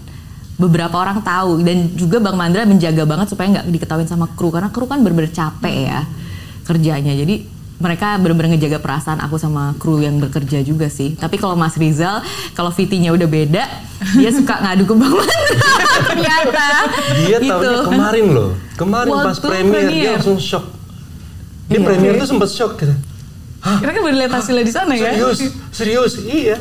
beberapa 0.59 0.99
orang 0.99 1.23
tahu 1.23 1.63
dan 1.63 1.95
juga 1.95 2.19
Bang 2.19 2.35
Mandra 2.35 2.67
menjaga 2.67 3.07
banget 3.07 3.31
supaya 3.31 3.47
nggak 3.55 3.71
diketahui 3.71 4.11
sama 4.11 4.27
kru 4.35 4.51
karena 4.51 4.75
kru 4.75 4.91
kan 4.91 4.99
bener-bener 5.07 5.31
capek 5.31 5.87
ya 5.87 6.03
kerjanya 6.67 7.15
jadi 7.15 7.47
mereka 7.79 8.19
benar-benar 8.19 8.59
ngejaga 8.59 8.83
perasaan 8.83 9.23
aku 9.23 9.39
sama 9.39 9.71
kru 9.79 10.03
yang 10.03 10.19
bekerja 10.19 10.59
juga 10.61 10.91
sih. 10.91 11.15
Tapi 11.15 11.39
kalau 11.39 11.55
Mas 11.55 11.79
Rizal, 11.79 12.27
kalau 12.53 12.75
VT-nya 12.75 13.15
udah 13.15 13.25
beda, 13.25 13.65
dia 14.19 14.31
suka 14.35 14.59
ngadu 14.59 14.83
ke 14.83 14.95
Bang. 14.95 15.15
Ternyata. 16.11 16.67
Dia 17.23 17.39
gitu. 17.39 17.55
tahunya 17.55 17.87
kemarin 17.87 18.27
loh. 18.29 18.51
Kemarin 18.75 19.13
pas 19.15 19.27
Waktu 19.33 19.47
premier 19.47 19.71
dia 19.71 19.87
premier. 19.87 20.11
langsung 20.19 20.39
shock. 20.39 20.65
Dia 21.69 21.79
Iya. 21.79 21.87
premier 21.87 22.13
tuh 22.19 22.29
sempat 22.29 22.51
shock 22.51 22.73
gitu. 22.79 22.95
Hah? 23.59 23.79
Kan 23.79 23.95
baru 23.95 24.17
lihat 24.17 24.33
hasilnya 24.33 24.65
di 24.65 24.75
sana 24.75 24.93
ya. 24.95 25.11
Serius? 25.15 25.39
Serius? 25.71 26.13
Iya. 26.19 26.57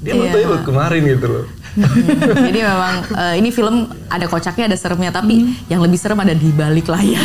Dia 0.00 0.12
Iya. 0.14 0.30
tahu 0.32 0.42
baru 0.54 0.62
kemarin 0.64 1.00
gitu 1.04 1.26
loh. 1.26 1.44
Jadi 2.50 2.58
memang 2.60 2.94
eh, 3.14 3.34
ini 3.38 3.48
film 3.50 3.86
ada 4.08 4.26
kocaknya, 4.26 4.66
ada 4.66 4.76
seremnya, 4.76 5.10
tapi 5.10 5.46
yang 5.70 5.80
lebih 5.80 5.96
serem 5.96 6.18
ada 6.18 6.34
di 6.34 6.50
balik 6.50 6.90
layar. 6.90 7.22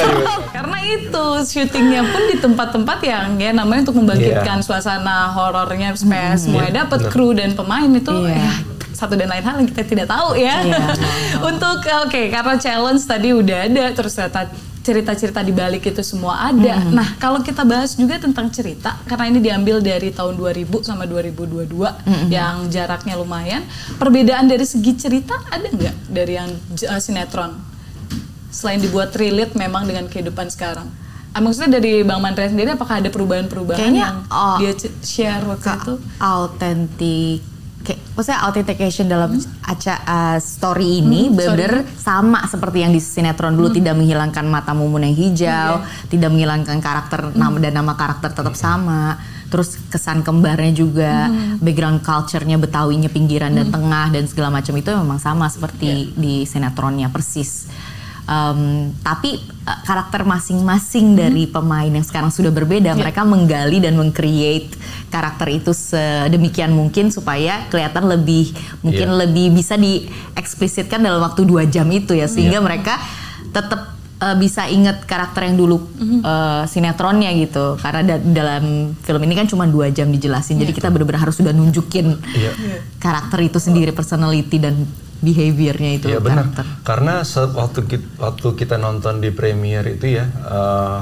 Karena 0.56 0.78
itu 0.82 1.24
syutingnya 1.44 2.02
pun 2.08 2.22
di 2.28 2.36
tempat-tempat 2.38 2.98
yang 3.04 3.26
ya 3.36 3.50
namanya 3.52 3.90
untuk 3.90 4.00
membangkitkan 4.02 4.58
Iya. 4.60 4.64
suasana 4.64 5.32
horornya 5.32 5.92
supaya 5.94 6.36
semuanya 6.36 6.84
dapat 6.86 7.06
bener. 7.06 7.12
kru 7.12 7.28
dan 7.32 7.52
pemain 7.52 7.88
itu 7.88 8.12
Iya. 8.12 8.36
ya 8.36 8.52
satu 8.92 9.18
dan 9.18 9.26
lain 9.26 9.42
hal 9.42 9.56
yang 9.58 9.66
kita 9.66 9.82
tidak 9.82 10.06
tahu 10.06 10.38
ya. 10.38 10.62
Iya. 10.62 10.78
untuk 11.50 11.82
oke 11.82 12.22
karena 12.30 12.54
challenge 12.56 13.02
tadi 13.02 13.34
udah 13.34 13.58
ada 13.66 13.84
terus 13.90 14.14
ternyata 14.14 14.46
cerita-cerita 14.82 15.40
di 15.46 15.54
balik 15.54 15.86
itu 15.86 16.02
semua 16.02 16.50
ada. 16.50 16.82
Nah, 16.90 17.14
kalau 17.22 17.40
kita 17.40 17.62
bahas 17.62 17.94
juga 17.94 18.18
tentang 18.18 18.50
cerita 18.50 18.98
karena 19.06 19.30
ini 19.30 19.38
diambil 19.38 19.78
dari 19.78 20.10
tahun 20.10 20.34
2000 20.36 20.82
sama 20.82 21.06
2022 21.06 21.70
yang 22.28 22.66
jaraknya 22.68 23.14
lumayan. 23.14 23.62
Perbedaan 23.96 24.50
dari 24.50 24.66
segi 24.66 24.92
cerita 24.98 25.38
ada 25.48 25.70
nggak 25.70 25.96
dari 26.10 26.32
yang 26.36 26.50
uh, 26.90 27.00
sinetron? 27.00 27.56
Selain 28.52 28.82
dibuat 28.82 29.14
relate 29.16 29.56
memang 29.56 29.88
dengan 29.88 30.10
kehidupan 30.10 30.50
sekarang. 30.52 30.90
Ah, 31.32 31.40
maksudnya 31.40 31.80
dari 31.80 32.04
Bang 32.04 32.20
Mandra 32.20 32.44
sendiri 32.44 32.76
apakah 32.76 33.00
ada 33.00 33.08
perubahan-perubahan 33.08 33.88
yang 33.96 34.28
oh, 34.28 34.60
dia 34.60 34.76
share 35.00 35.40
waktu 35.48 35.80
itu? 35.80 35.94
Autentik 36.20 37.51
kayak 37.82 38.00
maksudnya 38.14 38.40
authentication 38.46 39.06
dalam 39.10 39.36
aca 39.66 39.94
uh, 40.06 40.38
story 40.38 41.02
ini 41.02 41.28
Hmm, 41.28 41.38
bener 41.38 41.72
sama 41.98 42.46
seperti 42.46 42.86
yang 42.86 42.92
di 42.94 43.02
sinetron 43.02 43.54
dulu 43.54 43.74
tidak 43.74 43.98
menghilangkan 43.98 44.46
mata 44.46 44.72
mumun 44.72 45.06
yang 45.06 45.16
hijau, 45.18 45.82
tidak 46.08 46.28
menghilangkan 46.30 46.78
karakter 46.78 47.34
nama 47.34 47.56
dan 47.58 47.72
nama 47.78 47.92
karakter 47.94 48.30
tetap 48.32 48.54
sama. 48.54 49.18
Terus 49.52 49.76
kesan 49.92 50.24
kembarnya 50.24 50.72
juga, 50.72 51.28
background 51.60 52.00
culture-nya 52.00 52.56
Betawinya 52.56 53.12
pinggiran 53.12 53.52
dan 53.52 53.68
tengah 53.68 54.08
dan 54.08 54.24
segala 54.24 54.48
macam 54.48 54.72
itu 54.80 54.88
memang 54.96 55.20
sama 55.20 55.44
seperti 55.52 56.16
di 56.16 56.48
sinetronnya 56.48 57.12
persis. 57.12 57.68
Um, 58.22 58.94
tapi 59.02 59.34
uh, 59.66 59.80
karakter 59.82 60.22
masing-masing 60.22 61.18
dari 61.18 61.44
pemain 61.44 61.86
yang 61.86 62.02
sekarang 62.02 62.30
sudah 62.30 62.48
berbeda, 62.48 62.94
mereka 62.94 63.26
menggali 63.26 63.82
dan 63.82 63.98
mengcreate 63.98 64.70
karakter 65.10 65.50
itu 65.52 65.70
sedemikian 65.70 66.70
mungkin 66.70 67.10
supaya 67.10 67.66
kelihatan 67.66 68.06
lebih 68.06 68.54
mungkin 68.78 69.10
Iya. 69.10 69.18
lebih 69.26 69.46
bisa 69.50 69.74
dieksplisitkan 69.74 70.98
dalam 70.98 71.18
waktu 71.20 71.42
dua 71.42 71.66
jam 71.66 71.84
itu 71.88 72.14
ya 72.14 72.24
sehingga 72.24 72.58
mereka 72.58 72.94
tetap 73.50 73.90
uh, 74.18 74.36
bisa 74.38 74.64
inget 74.66 75.02
karakter 75.02 75.42
yang 75.44 75.58
dulu 75.58 75.82
uh, 76.22 76.62
sinetronnya 76.64 77.34
gitu. 77.36 77.74
Karena 77.76 78.06
da- 78.06 78.22
dalam 78.22 78.94
film 78.96 79.20
ini 79.20 79.34
kan 79.34 79.46
cuma 79.46 79.66
dua 79.66 79.90
jam 79.90 80.06
dijelasin 80.06 80.56
jadi 80.56 80.70
kita 80.70 80.88
benar-benar 80.88 81.26
harus 81.26 81.36
sudah 81.36 81.50
nunjukin 81.50 82.22
Iya. 82.22 82.50
karakter 82.96 83.42
itu 83.42 83.58
sendiri 83.58 83.90
personality 83.90 84.62
dan 84.62 84.86
behaviornya 85.22 85.90
itu 85.96 86.06
benar. 86.18 86.50
karakter. 86.50 86.64
Karena 86.82 87.14
se- 87.22 87.54
waktu 87.54 87.80
kita, 87.86 88.06
waktu 88.18 88.48
kita 88.58 88.76
nonton 88.76 89.22
di 89.22 89.30
premier 89.30 89.86
itu 89.86 90.18
ya, 90.18 90.26
eh, 90.26 90.98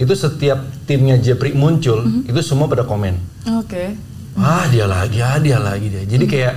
itu 0.00 0.16
setiap 0.16 0.58
timnya 0.88 1.20
Jepri 1.20 1.52
muncul, 1.52 2.02
itu 2.24 2.40
semua 2.40 2.66
pada 2.66 2.82
komen. 2.82 3.20
Oke. 3.60 3.94
Ah 4.34 4.64
dia 4.66 4.88
lagi, 4.88 5.20
ah 5.20 5.36
dia 5.36 5.60
lagi 5.60 5.92
dia. 5.92 6.02
Jadi 6.02 6.24
kayak 6.24 6.54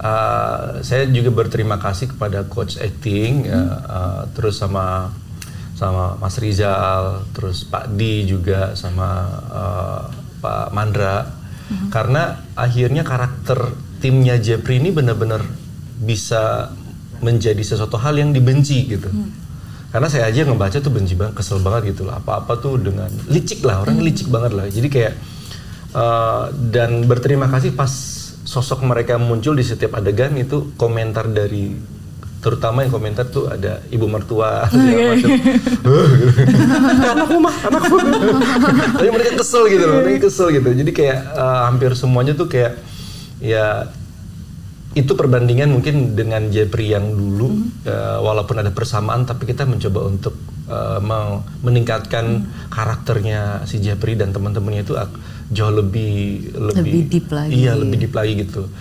eh, 0.00 0.64
saya 0.80 1.04
juga 1.06 1.30
berterima 1.30 1.76
kasih 1.76 2.16
kepada 2.16 2.48
coach 2.48 2.80
acting, 2.80 3.46
ya, 3.46 3.60
eh, 3.84 4.20
terus 4.32 4.56
sama 4.56 5.12
sama 5.76 6.16
Mas 6.16 6.38
Rizal, 6.38 7.26
terus 7.36 7.66
Pak 7.66 7.92
Di 7.92 8.24
juga 8.24 8.72
sama 8.72 9.08
eh, 9.52 10.02
Pak 10.40 10.72
Mandra, 10.72 11.28
karena 11.88 12.40
akhirnya 12.52 13.04
karakter 13.04 13.72
timnya 14.00 14.34
Jepri 14.36 14.76
ini 14.76 14.90
benar-benar 14.90 15.44
bisa 16.02 16.74
menjadi 17.22 17.62
sesuatu 17.62 17.94
hal 17.96 18.18
yang 18.18 18.34
dibenci 18.34 18.90
gitu. 18.90 19.08
Karena 19.92 20.08
saya 20.08 20.26
aja 20.32 20.48
ngebaca 20.48 20.80
tuh 20.80 20.88
benci 20.88 21.14
banget, 21.14 21.36
kesel 21.38 21.60
banget 21.60 21.94
gitu 21.94 22.08
lah. 22.08 22.18
Apa-apa 22.18 22.58
tuh 22.58 22.80
dengan 22.80 23.12
licik 23.28 23.62
lah, 23.62 23.86
orang 23.86 24.02
licik 24.02 24.32
banget 24.32 24.52
lah. 24.56 24.66
Jadi 24.66 24.88
kayak 24.88 25.14
eh, 25.94 26.44
dan 26.72 27.04
berterima 27.06 27.46
kasih 27.46 27.76
pas 27.76 27.92
sosok 28.42 28.82
mereka 28.82 29.20
muncul 29.20 29.54
di 29.54 29.62
setiap 29.62 30.00
adegan 30.00 30.34
itu 30.34 30.74
komentar 30.74 31.28
dari 31.30 31.76
terutama 32.42 32.82
yang 32.82 32.90
komentar 32.90 33.30
tuh 33.30 33.46
ada 33.46 33.78
ibu 33.92 34.10
mertua 34.10 34.64
segala 34.72 35.14
macam. 35.14 35.30
Anakku 37.14 37.38
mah, 37.38 37.56
anakku. 37.70 37.96
Tapi 38.98 39.10
mereka 39.12 39.32
kesel 39.38 39.62
gitu 39.70 39.84
loh, 39.86 40.02
mereka 40.02 40.26
kesel 40.26 40.48
gitu. 40.56 40.68
Jadi 40.72 40.90
kayak 40.90 41.20
eh, 41.36 41.60
hampir 41.68 41.92
semuanya 41.94 42.32
tuh 42.32 42.48
kayak 42.48 42.80
ya 43.44 43.92
itu 44.92 45.12
perbandingan 45.12 45.72
mungkin 45.72 46.12
dengan 46.12 46.48
Jepri 46.48 46.92
yang 46.92 47.12
dulu 47.12 47.48
eh, 47.84 48.18
walaupun 48.20 48.60
ada 48.60 48.70
persamaan 48.70 49.24
tapi 49.24 49.48
kita 49.48 49.64
mencoba 49.64 50.00
untuk 50.06 50.34
mau 51.04 51.44
meningkatkan 51.60 52.48
karakternya 52.72 53.68
si 53.68 53.76
Jepri 53.76 54.16
dan 54.16 54.32
teman-temannya 54.32 54.88
itu 54.88 54.96
jauh 55.52 55.68
lebih 55.68 56.48
Lebih 56.56 57.02
deep 57.12 57.28
lagi. 57.28 57.52
iya 57.52 57.76
lebih 57.76 57.96
deep 58.00 58.14
lagi 58.16 58.32
gitu. 58.40 58.72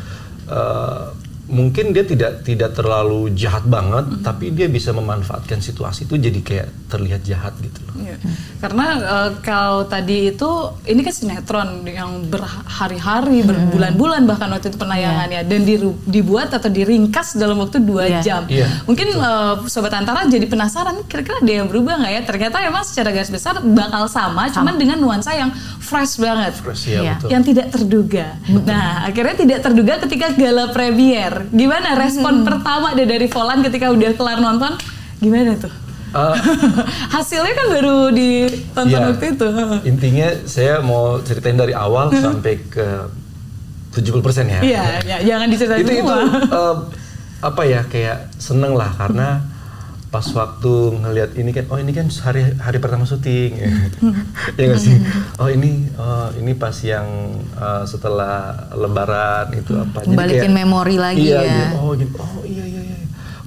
Eh, 0.47 1.03
mungkin 1.51 1.91
dia 1.91 2.01
tidak 2.01 2.41
tidak 2.41 2.71
terlalu 2.71 3.29
jahat 3.33 3.61
banget 3.65 4.21
tapi 4.21 4.49
dia 4.49 4.65
bisa 4.67 4.89
memanfaatkan 4.91 5.59
situasi 5.59 6.03
itu 6.03 6.15
jadi 6.17 6.39
kayak 6.39 6.67
terlihat 6.87 7.21
jahat 7.21 7.53
gitu 7.59 7.79
loh 7.81 7.89
Iya. 7.93 8.15
Karena 8.57 8.85
eh, 8.97 9.29
kalau 9.41 9.83
tadi 9.83 10.31
itu 10.31 10.47
ini 10.85 11.01
kan 11.01 11.11
sinetron 11.11 11.69
yang 11.83 12.23
berhari-hari, 12.25 13.43
berbulan-bulan 13.43 14.23
bahkan 14.23 14.47
waktu 14.49 14.69
itu 14.69 14.79
penayangannya 14.79 15.43
dan 15.43 15.61
diru- 15.61 15.99
dibuat 16.03 16.49
atau 16.49 16.65
diringkas 16.67 17.35
dalam 17.35 17.59
waktu 17.59 17.77
dua 17.79 18.07
Iya. 18.07 18.19
jam. 18.21 18.41
Iya, 18.47 18.67
Mungkin 18.85 19.07
eh, 19.11 19.53
sobat 19.67 19.91
antara 19.93 20.23
jadi 20.25 20.45
penasaran 20.45 21.03
kira-kira 21.05 21.37
ada 21.37 21.51
yang 21.53 21.67
berubah 21.67 21.99
nggak 21.99 22.11
ya? 22.11 22.21
Ternyata 22.23 22.57
emang 22.61 22.81
secara 22.81 23.11
garis 23.11 23.29
besar 23.29 23.59
bakal 23.61 24.07
sama, 24.07 24.47
cuman 24.47 24.75
dengan 24.75 24.97
nuansa 24.97 25.31
yang 25.31 25.51
fresh 25.77 26.15
banget. 26.17 26.55
Fresh, 26.55 26.83
ya, 26.87 26.99
Iya. 27.01 27.13
betul 27.17 27.27
Yang 27.29 27.43
tidak 27.45 27.67
terduga. 27.69 28.25
Nah, 28.63 29.05
akhirnya 29.05 29.35
tidak 29.37 29.59
terduga 29.61 29.93
ketika 29.99 30.25
gala 30.31 30.71
premier. 30.71 31.40
Gimana 31.47 31.97
respon 31.97 32.43
pertama 32.43 32.93
deh 32.93 33.03
dari 33.03 33.25
Volan 33.25 33.59
ketika 33.61 33.87
udah 33.87 34.11
kelar 34.13 34.37
nonton? 34.37 34.77
Gimana 35.17 35.55
tuh? 35.55 35.73
Eh, 36.11 36.35
Hasilnya 37.13 37.53
kan 37.53 37.67
baru 37.71 38.11
ditonton 38.11 38.91
Iya. 38.91 39.07
waktu 39.09 39.25
itu. 39.31 39.47
Intinya 39.85 40.27
saya 40.43 40.79
mau 40.79 41.17
ceritain 41.19 41.55
dari 41.55 41.71
awal 41.71 42.11
sampai 42.11 42.59
ke 42.63 42.87
70% 43.91 44.19
ya. 44.45 44.59
Iya, 44.61 44.83
ya, 45.01 45.17
jangan 45.25 45.47
diceritain 45.47 45.81
itu 45.81 45.91
itu 45.91 45.99
semua. 45.99 46.19
eh, 46.47 46.75
apa 47.41 47.61
ya 47.63 47.81
kayak 47.83 48.31
seneng 48.37 48.71
lah 48.71 48.91
karena 48.93 49.43
pas 50.11 50.27
waktu 50.27 50.73
ngelihat 50.99 51.39
ini 51.39 51.49
kan 51.49 51.71
oh 51.71 51.79
ini 51.79 51.95
kan 51.95 52.03
hari 52.21 52.43
hari 52.59 52.77
pertama 52.77 53.07
syuting 53.07 53.55
ya, 53.55 53.71
ya 54.59 54.63
nggak 54.67 54.81
sih? 54.83 54.99
Oh 55.39 55.47
ini 55.47 55.87
oh 55.95 56.27
ini 56.35 56.51
pas 56.51 56.75
yang 56.83 57.07
eh, 57.55 57.83
setelah 57.87 58.51
lebaran 58.75 59.55
itu 59.55 59.71
apa. 59.73 60.03
Jadi 60.03 60.11
Balikin 60.11 60.51
kayak- 60.51 60.57
memori 60.59 60.95
lagi 60.99 61.23
iya, 61.23 61.39
ya. 61.39 61.47
iya, 61.47 61.67
oh 61.79 61.95
gini 61.95 62.11
oh 62.11 62.43
iya 62.43 62.65
iya 62.67 62.81
iya. 62.83 62.97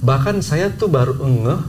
Bahkan 0.01 0.41
saya 0.41 0.73
tuh 0.73 0.89
baru 0.89 1.13
ngeh 1.21 1.61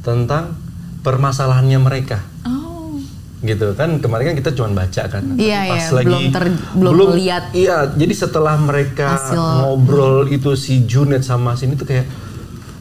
tentang 0.00 0.54
permasalahannya 1.02 1.78
mereka. 1.78 2.22
Oh, 2.46 2.94
gitu 3.42 3.74
kan 3.74 3.98
kemarin 3.98 4.30
kan 4.30 4.36
kita 4.38 4.50
cuma 4.54 4.70
baca 4.72 5.02
kan. 5.10 5.34
Iya, 5.34 5.60
Pas 5.66 5.82
iya, 5.82 5.90
lagi 5.92 6.06
belum 6.06 6.24
ter- 6.30 6.58
belum 6.74 6.94
melihat 7.10 7.44
iya 7.50 7.90
jadi 7.90 8.14
setelah 8.14 8.54
mereka 8.54 9.18
hasil. 9.18 9.34
ngobrol 9.34 10.30
itu 10.30 10.54
si 10.54 10.86
Junet 10.86 11.26
sama 11.26 11.58
sini 11.58 11.74
tuh 11.74 11.90
kayak 11.90 12.06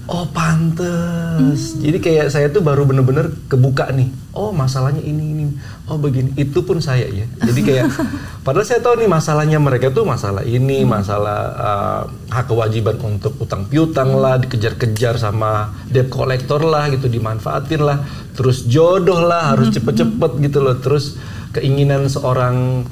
oh 0.08 0.26
pantes. 0.32 1.76
Jadi 1.78 1.98
kayak 2.00 2.32
saya 2.32 2.48
tuh 2.48 2.64
baru 2.64 2.88
bener-bener 2.88 3.32
kebuka 3.52 3.92
nih. 3.92 4.08
Oh 4.32 4.56
masalahnya 4.56 5.04
ini 5.04 5.36
ini. 5.36 5.46
Oh 5.92 6.00
begini. 6.00 6.32
Itu 6.40 6.64
pun 6.64 6.80
saya 6.80 7.08
ya. 7.12 7.28
Jadi 7.44 7.60
kayak 7.64 7.86
padahal 8.48 8.64
saya 8.64 8.80
tahu 8.80 9.04
nih 9.04 9.10
masalahnya 9.12 9.60
mereka 9.60 9.92
tuh 9.92 10.08
masalah 10.08 10.48
ini 10.48 10.88
masalah 10.88 11.40
uh, 11.60 12.02
hak 12.32 12.48
kewajiban 12.48 12.96
untuk 13.04 13.36
utang 13.44 13.68
piutang 13.68 14.16
lah 14.16 14.40
dikejar-kejar 14.40 15.20
sama 15.20 15.76
debt 15.92 16.08
collector 16.08 16.64
lah 16.64 16.88
gitu 16.88 17.12
dimanfaatin 17.12 17.84
lah. 17.84 18.00
Terus 18.32 18.64
jodoh 18.66 19.20
lah 19.20 19.56
harus 19.56 19.76
cepet-cepet 19.76 20.32
gitu 20.40 20.64
loh. 20.64 20.80
Terus 20.80 21.20
keinginan 21.52 22.08
seorang 22.08 22.88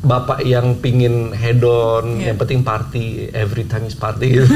bapak 0.00 0.40
yang 0.42 0.80
pingin 0.80 1.30
hedon, 1.30 2.16
Iya. 2.16 2.32
yang 2.32 2.36
penting 2.40 2.60
party, 2.64 3.28
every 3.30 3.68
time 3.68 3.84
is 3.84 3.94
party 3.94 4.32
gitu. 4.32 4.48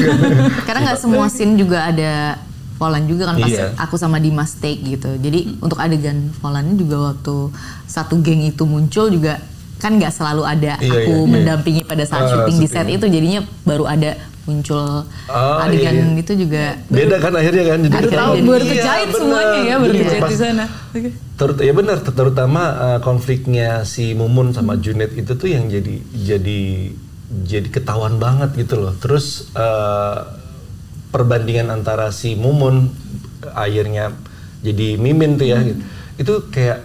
Karena 0.64 0.92
nggak 0.92 1.00
semua 1.00 1.28
scene 1.28 1.54
juga 1.54 1.84
ada 1.84 2.40
Volan 2.74 3.06
juga 3.06 3.30
kan 3.30 3.38
pas 3.38 3.46
Iya. 3.46 3.70
aku 3.78 3.94
sama 3.94 4.18
Dimas 4.18 4.58
take 4.58 4.82
gitu. 4.82 5.14
Jadi 5.14 5.60
untuk 5.62 5.78
adegan 5.78 6.32
Volannya 6.42 6.74
juga 6.74 7.12
waktu 7.12 7.54
satu 7.86 8.18
geng 8.18 8.42
itu 8.42 8.64
muncul 8.66 9.06
juga 9.08 9.38
kan 9.78 9.94
nggak 9.94 10.10
selalu 10.10 10.42
ada 10.42 10.80
Iya, 10.80 10.90
aku 10.90 11.12
iya, 11.12 11.22
iya. 11.22 11.28
mendampingi 11.28 11.82
pada 11.84 12.02
saat 12.02 12.24
Ah, 12.24 12.30
syuting 12.32 12.56
di 12.58 12.66
set 12.66 12.88
itu 12.88 13.04
jadinya 13.04 13.44
baru 13.62 13.84
ada 13.84 14.16
muncul 14.44 15.08
Oh, 15.26 15.56
adegan 15.58 15.92
iya, 15.92 16.04
iya. 16.04 16.20
itu 16.20 16.32
juga 16.36 16.64
Beda 16.86 17.16
kan 17.16 17.32
akhirnya 17.32 17.64
kan. 17.64 17.78
Jadi 17.80 18.06
tahu, 18.08 18.32
baru 18.44 18.60
Iya, 18.60 18.72
kejahit 18.76 19.08
benar. 19.08 19.18
semuanya 19.18 19.58
ya, 19.60 19.74
baru 19.80 19.92
kejahit 19.94 20.20
pas- 20.20 20.30
di 20.30 20.38
sana. 20.38 20.64
Terut 21.34 21.58
ya 21.58 21.72
benar, 21.72 21.96
ter- 21.98 22.14
terutama 22.14 22.62
uh, 22.70 22.98
konfliknya 23.00 23.82
si 23.82 24.12
Mumun 24.12 24.52
sama 24.52 24.76
Junet 24.76 25.10
itu 25.12 25.32
tuh 25.32 25.48
yang 25.48 25.66
jadi 25.66 25.94
jadi 26.14 26.60
jadi 27.42 27.68
ketahuan 27.68 28.16
banget 28.16 28.52
gitu 28.54 28.78
loh. 28.78 28.92
Terus 28.94 29.48
uh, 29.52 30.38
perbandingan 31.08 31.70
antara 31.70 32.10
si 32.10 32.34
Mumun 32.34 32.92
akhirnya 33.50 34.12
jadi 34.60 34.96
Mimin 34.96 35.36
tuh 35.36 35.46
ya, 35.46 35.60
gitu. 35.60 35.80
itu 36.16 36.34
kayak 36.48 36.84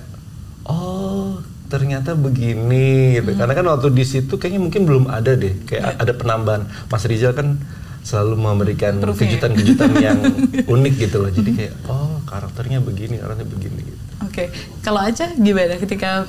oh 0.63 1.39
ternyata 1.69 2.17
begini 2.17 3.21
gitu. 3.21 3.38
Karena 3.38 3.53
kan 3.53 3.65
waktu 3.69 3.93
di 3.93 4.03
situ 4.03 4.41
kayaknya 4.41 4.62
mungkin 4.65 4.89
belum 4.89 5.05
ada 5.08 5.38
deh, 5.38 5.53
kayak 5.69 6.01
ada 6.01 6.13
penambahan. 6.17 6.65
Mas 6.89 7.05
Rizal 7.05 7.38
kan 7.38 7.62
selalu 8.01 8.36
memberikan 8.41 8.97
ya. 8.97 9.13
kejutan-kejutan 9.13 9.91
yang 10.01 10.19
unik 10.73 10.93
gitu 10.97 11.17
loh. 11.21 11.32
Jadi 11.32 11.49
kayak 11.53 11.73
oh 11.86 12.19
karakternya 12.25 12.82
begini, 12.82 13.21
karakternya 13.21 13.47
begini 13.47 13.79
gitu. 13.86 14.01
Oke, 14.25 14.43
kalau 14.82 14.99
aja 14.99 15.29
gimana 15.38 15.77
ketika 15.77 16.25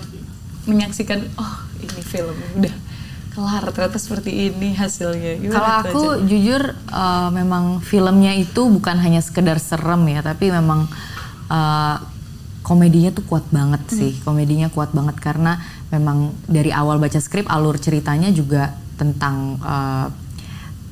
menyaksikan 0.68 1.24
oh 1.40 1.54
ini 1.80 2.02
film 2.04 2.36
udah 2.60 2.74
kelar 3.30 3.64
ternyata 3.72 3.96
seperti 3.96 4.52
ini 4.52 4.76
hasilnya. 4.76 5.40
Gimana 5.40 5.54
Kalau 5.56 5.72
aku 5.80 6.02
Aca? 6.20 6.22
jujur 6.28 6.62
eh, 6.76 7.28
memang 7.32 7.80
filmnya 7.80 8.36
itu 8.36 8.68
bukan 8.68 9.00
hanya 9.00 9.24
sekedar 9.24 9.56
serem 9.56 10.04
ya, 10.10 10.20
tapi 10.20 10.52
memang 10.52 10.84
eh, 11.48 11.96
komedinya 12.70 13.10
tuh 13.10 13.26
kuat 13.26 13.50
banget 13.50 13.82
sih. 13.90 14.14
Komedinya 14.22 14.70
kuat 14.70 14.94
banget 14.94 15.18
karena 15.18 15.58
memang 15.90 16.30
dari 16.46 16.70
awal 16.70 17.02
baca 17.02 17.18
skrip 17.18 17.50
alur 17.50 17.74
ceritanya 17.82 18.30
juga 18.30 18.78
tentang 18.94 19.58
eh, 19.58 20.06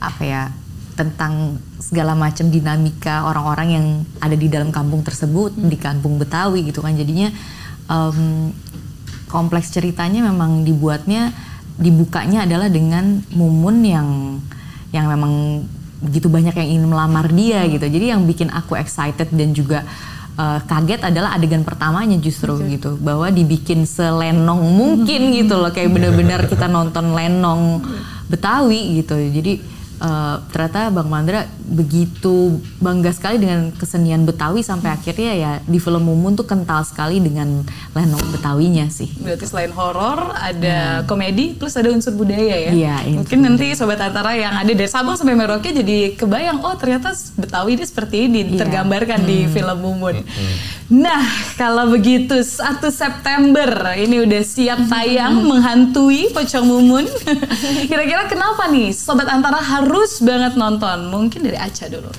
apa 0.02 0.24
ya? 0.26 0.50
tentang 0.98 1.62
segala 1.78 2.18
macam 2.18 2.50
dinamika 2.50 3.22
orang-orang 3.22 3.68
yang 3.70 3.86
ada 4.18 4.34
di 4.34 4.50
dalam 4.50 4.74
kampung 4.74 5.06
tersebut 5.06 5.54
di 5.54 5.78
kampung 5.78 6.18
Betawi 6.18 6.66
gitu 6.66 6.82
kan 6.82 6.98
jadinya 6.98 7.30
em, 7.86 8.50
kompleks 9.30 9.70
ceritanya 9.70 10.26
memang 10.26 10.66
dibuatnya 10.66 11.30
dibukanya 11.78 12.50
adalah 12.50 12.66
dengan 12.66 13.22
Mumun 13.30 13.86
yang 13.86 14.08
yang 14.90 15.06
memang 15.06 15.62
begitu 16.02 16.26
banyak 16.26 16.54
yang 16.58 16.68
ingin 16.78 16.86
melamar 16.90 17.30
dia 17.30 17.62
gitu. 17.70 17.86
Jadi 17.86 18.10
yang 18.10 18.26
bikin 18.26 18.50
aku 18.50 18.74
excited 18.74 19.30
dan 19.30 19.54
juga 19.54 19.86
eh, 20.38 20.60
kaget 20.62 21.02
adalah 21.02 21.34
adegan 21.34 21.66
pertamanya 21.66 22.14
justru 22.22 22.54
gitu. 22.70 22.94
Bahwa 23.02 23.28
dibikin 23.28 23.82
selenong 23.82 24.62
mungkin 24.62 25.34
gitu 25.34 25.58
loh. 25.58 25.74
Kayak 25.74 25.90
benar-benar 25.98 26.40
kita 26.46 26.70
nonton 26.70 27.12
lenong 27.12 27.82
Betawi 28.28 29.02
gitu. 29.02 29.16
Jadi 29.18 29.77
eh, 29.98 30.36
ternyata 30.48 30.88
Bang 30.88 31.08
Mandra 31.08 31.46
begitu 31.60 32.58
bangga 32.78 33.12
sekali 33.12 33.36
dengan 33.36 33.70
kesenian 33.70 34.24
Betawi 34.24 34.60
sampai 34.60 34.90
akhirnya 34.90 35.32
ya 35.34 35.52
di 35.62 35.76
film 35.76 36.00
Mumun 36.00 36.32
tuh 36.32 36.44
kental 36.44 36.82
sekali 36.82 37.18
dengan 37.18 37.62
lenong 37.92 38.24
Betawinya 38.30 38.88
sih. 38.88 39.10
Berarti 39.18 39.44
selain 39.44 39.70
horor 39.70 40.32
ada 40.32 41.02
komedi 41.04 41.52
plus 41.52 41.74
ada 41.74 41.88
unsur 41.88 42.12
budaya 42.12 42.56
ya. 42.56 42.70
Iya, 42.72 42.96
unsur 43.04 43.16
Mungkin 43.20 43.38
nanti 43.42 43.66
sobat 43.74 43.98
antara 43.98 44.32
yang 44.32 44.54
ada 44.54 44.68
dari 44.68 44.88
Sabang 44.88 45.14
sampai 45.14 45.34
Merauke 45.34 45.70
jadi 45.70 46.14
kebayang 46.14 46.62
oh 46.62 46.74
ternyata 46.74 47.10
Betawi 47.36 47.74
ini 47.74 47.84
seperti 47.84 48.16
ini 48.24 48.40
Iya. 48.48 48.64
tergambarkan 48.64 49.20
di 49.22 49.44
film 49.46 49.78
Mumun. 49.78 50.22
Nah, 50.88 51.20
kalau 51.54 51.92
begitu 51.92 52.40
1 52.40 52.88
September 52.88 53.68
ini 53.92 54.24
udah 54.24 54.40
siap 54.40 54.88
tayang 54.88 55.44
menghantui 55.50 56.32
Pocong 56.32 56.64
Mumun. 56.64 57.04
Kira-kira 57.90 58.24
kenapa 58.24 58.72
nih 58.72 58.94
sobat 58.94 59.28
antara 59.28 59.60
harus 59.60 59.87
banget 60.22 60.54
nonton? 60.54 61.08
Mungkin 61.08 61.40
dari 61.44 61.58
Aca 61.58 61.88
dulu. 61.88 62.10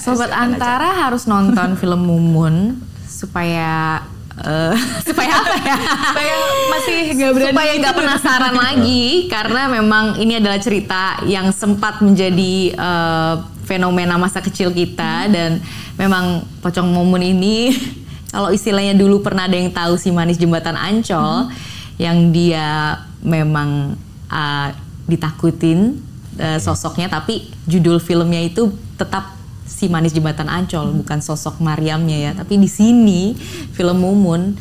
Sobat 0.00 0.32
Silakan 0.32 0.56
Antara 0.56 0.88
harus 0.96 1.28
nonton 1.28 1.76
film 1.76 2.08
Mumun 2.08 2.80
supaya 3.04 4.00
eh, 4.40 4.74
supaya 5.08 5.44
apa 5.44 5.56
ya? 5.60 5.76
Supaya 5.76 6.34
masih 6.72 6.98
nggak 7.20 7.32
berani 7.36 7.52
supaya 7.52 7.72
nggak 7.76 7.96
penasaran 8.00 8.56
lagi 8.56 9.04
karena 9.28 9.62
memang 9.68 10.16
ini 10.16 10.40
adalah 10.40 10.56
cerita 10.56 11.20
yang 11.28 11.52
sempat 11.52 12.00
menjadi 12.00 12.72
eh, 12.72 13.34
fenomena 13.68 14.16
masa 14.16 14.40
kecil 14.40 14.72
kita 14.72 15.28
dan 15.28 15.60
memang 16.00 16.48
pocong 16.64 16.88
mumun 16.88 17.20
ini 17.20 17.76
kalau 18.34 18.48
istilahnya 18.48 18.96
dulu 18.96 19.20
pernah 19.20 19.44
ada 19.44 19.60
yang 19.60 19.68
tahu 19.68 20.00
si 20.00 20.08
manis 20.08 20.40
jembatan 20.40 20.80
Ancol 20.80 21.52
yang 22.00 22.32
dia 22.32 22.96
memang 23.20 24.00
eh, 24.32 24.70
ditakutin 25.10 25.98
eh, 26.38 26.62
sosoknya 26.62 27.10
tapi 27.10 27.50
judul 27.66 27.98
filmnya 27.98 28.38
itu 28.40 28.70
tetap 28.94 29.34
si 29.66 29.86
manis 29.86 30.14
jembatan 30.14 30.46
Ancol 30.50 30.94
bukan 31.02 31.18
sosok 31.22 31.58
Mariamnya 31.58 32.18
ya. 32.18 32.30
Tapi 32.34 32.58
di 32.58 32.70
sini 32.70 33.34
film 33.74 34.02
Mumun 34.02 34.54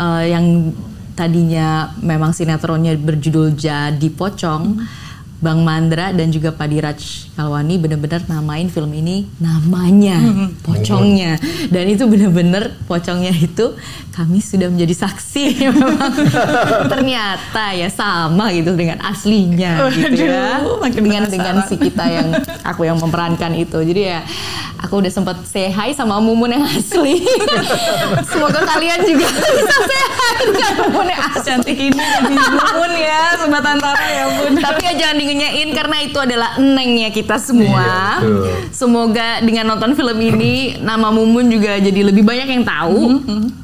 eh, 0.00 0.24
yang 0.32 0.72
tadinya 1.16 1.92
memang 2.00 2.32
sinetronnya 2.32 2.96
berjudul 2.96 3.52
Jadi 3.52 4.08
Pocong 4.08 4.80
Bang 5.40 5.64
Mandra 5.64 6.12
dan 6.12 6.28
juga 6.28 6.52
Pak 6.52 6.68
Diraj 6.68 7.00
Kalwani 7.32 7.80
benar-benar 7.80 8.20
namain 8.28 8.68
film 8.68 8.92
ini 8.92 9.24
namanya 9.40 10.20
pocongnya. 10.60 11.40
Dan 11.72 11.88
itu 11.88 12.04
benar-benar 12.04 12.76
pocongnya 12.84 13.32
itu 13.32 13.72
kami 14.12 14.44
sudah 14.44 14.68
menjadi 14.68 15.08
saksi. 15.08 15.44
Memang 15.72 16.12
ternyata 16.92 17.72
ya 17.72 17.88
sama 17.88 18.52
gitu 18.52 18.76
dengan 18.76 19.00
aslinya 19.00 19.88
gitu 19.88 20.28
ya. 20.28 20.60
Dengan 20.92 21.24
dengan 21.24 21.54
si 21.64 21.80
kita 21.80 22.04
yang 22.04 22.36
aku 22.60 22.84
yang 22.84 23.00
memerankan 23.00 23.56
itu. 23.56 23.80
Jadi 23.80 24.12
ya 24.12 24.20
aku 24.76 25.00
udah 25.00 25.08
sempat 25.08 25.40
say 25.48 25.72
hi 25.72 25.96
sama 25.96 26.20
Mumun 26.20 26.52
yang 26.52 26.64
asli. 26.68 27.24
Semoga 28.30 28.60
kalian 28.68 29.08
juga 29.08 29.24
bisa 29.32 29.76
say 29.88 30.04
hi 30.04 30.32
dengan 30.52 30.72
Mumun 30.84 31.08
yang 31.08 31.22
asli. 31.32 31.48
Cantik 31.48 31.80
ini 31.80 31.96
Mumun 32.28 32.92
ya 32.92 33.40
sobat 33.40 33.64
antara 33.64 34.04
ya 34.04 34.24
bun. 34.36 34.52
tapi 34.60 34.84
ya 34.84 34.92
jangan 35.00 35.16
dingenyain 35.30 35.70
karena 35.70 35.96
itu 36.02 36.18
adalah 36.18 36.58
enengnya 36.58 37.14
kita 37.14 37.38
semua. 37.38 38.18
Iya, 38.18 38.26
betul. 38.26 38.54
Semoga 38.74 39.28
dengan 39.46 39.64
nonton 39.70 39.94
film 39.94 40.18
ini 40.18 40.82
nama 40.82 41.14
Mumun 41.14 41.46
juga 41.46 41.78
jadi 41.78 42.10
lebih 42.10 42.26
banyak 42.26 42.48
yang 42.50 42.64
tahu 42.66 42.98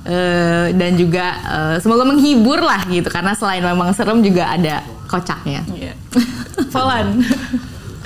Eh, 0.06 0.70
dan 0.78 0.94
juga 0.94 1.34
eh, 1.42 1.76
semoga 1.82 2.06
menghibur 2.06 2.62
lah 2.62 2.86
gitu 2.86 3.10
karena 3.10 3.34
selain 3.34 3.58
memang 3.58 3.90
serem 3.90 4.22
juga 4.22 4.54
ada 4.54 4.86
kocaknya. 5.10 5.66
Iya. 5.66 5.98
Falan. 6.74 7.26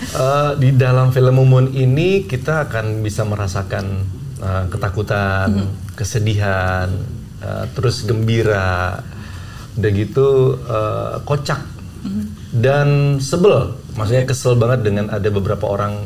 Eh, 0.01 0.53
di 0.57 0.73
dalam 0.81 1.13
film 1.13 1.37
Mumun 1.37 1.69
ini 1.77 2.25
kita 2.25 2.73
akan 2.73 3.05
bisa 3.05 3.29
merasakan 3.29 3.85
eh, 4.41 4.65
ketakutan, 4.73 5.69
kesedihan, 5.93 6.89
eh, 7.45 7.65
terus 7.77 8.09
gembira, 8.09 9.05
udah 9.77 9.91
gitu 9.93 10.57
eh, 10.57 11.15
kocak 11.29 11.61
dan 12.51 13.19
sebel. 13.23 13.79
Maksudnya 13.95 14.27
kesel 14.27 14.59
banget 14.59 14.87
dengan 14.87 15.11
ada 15.11 15.29
beberapa 15.31 15.67
orang 15.67 15.99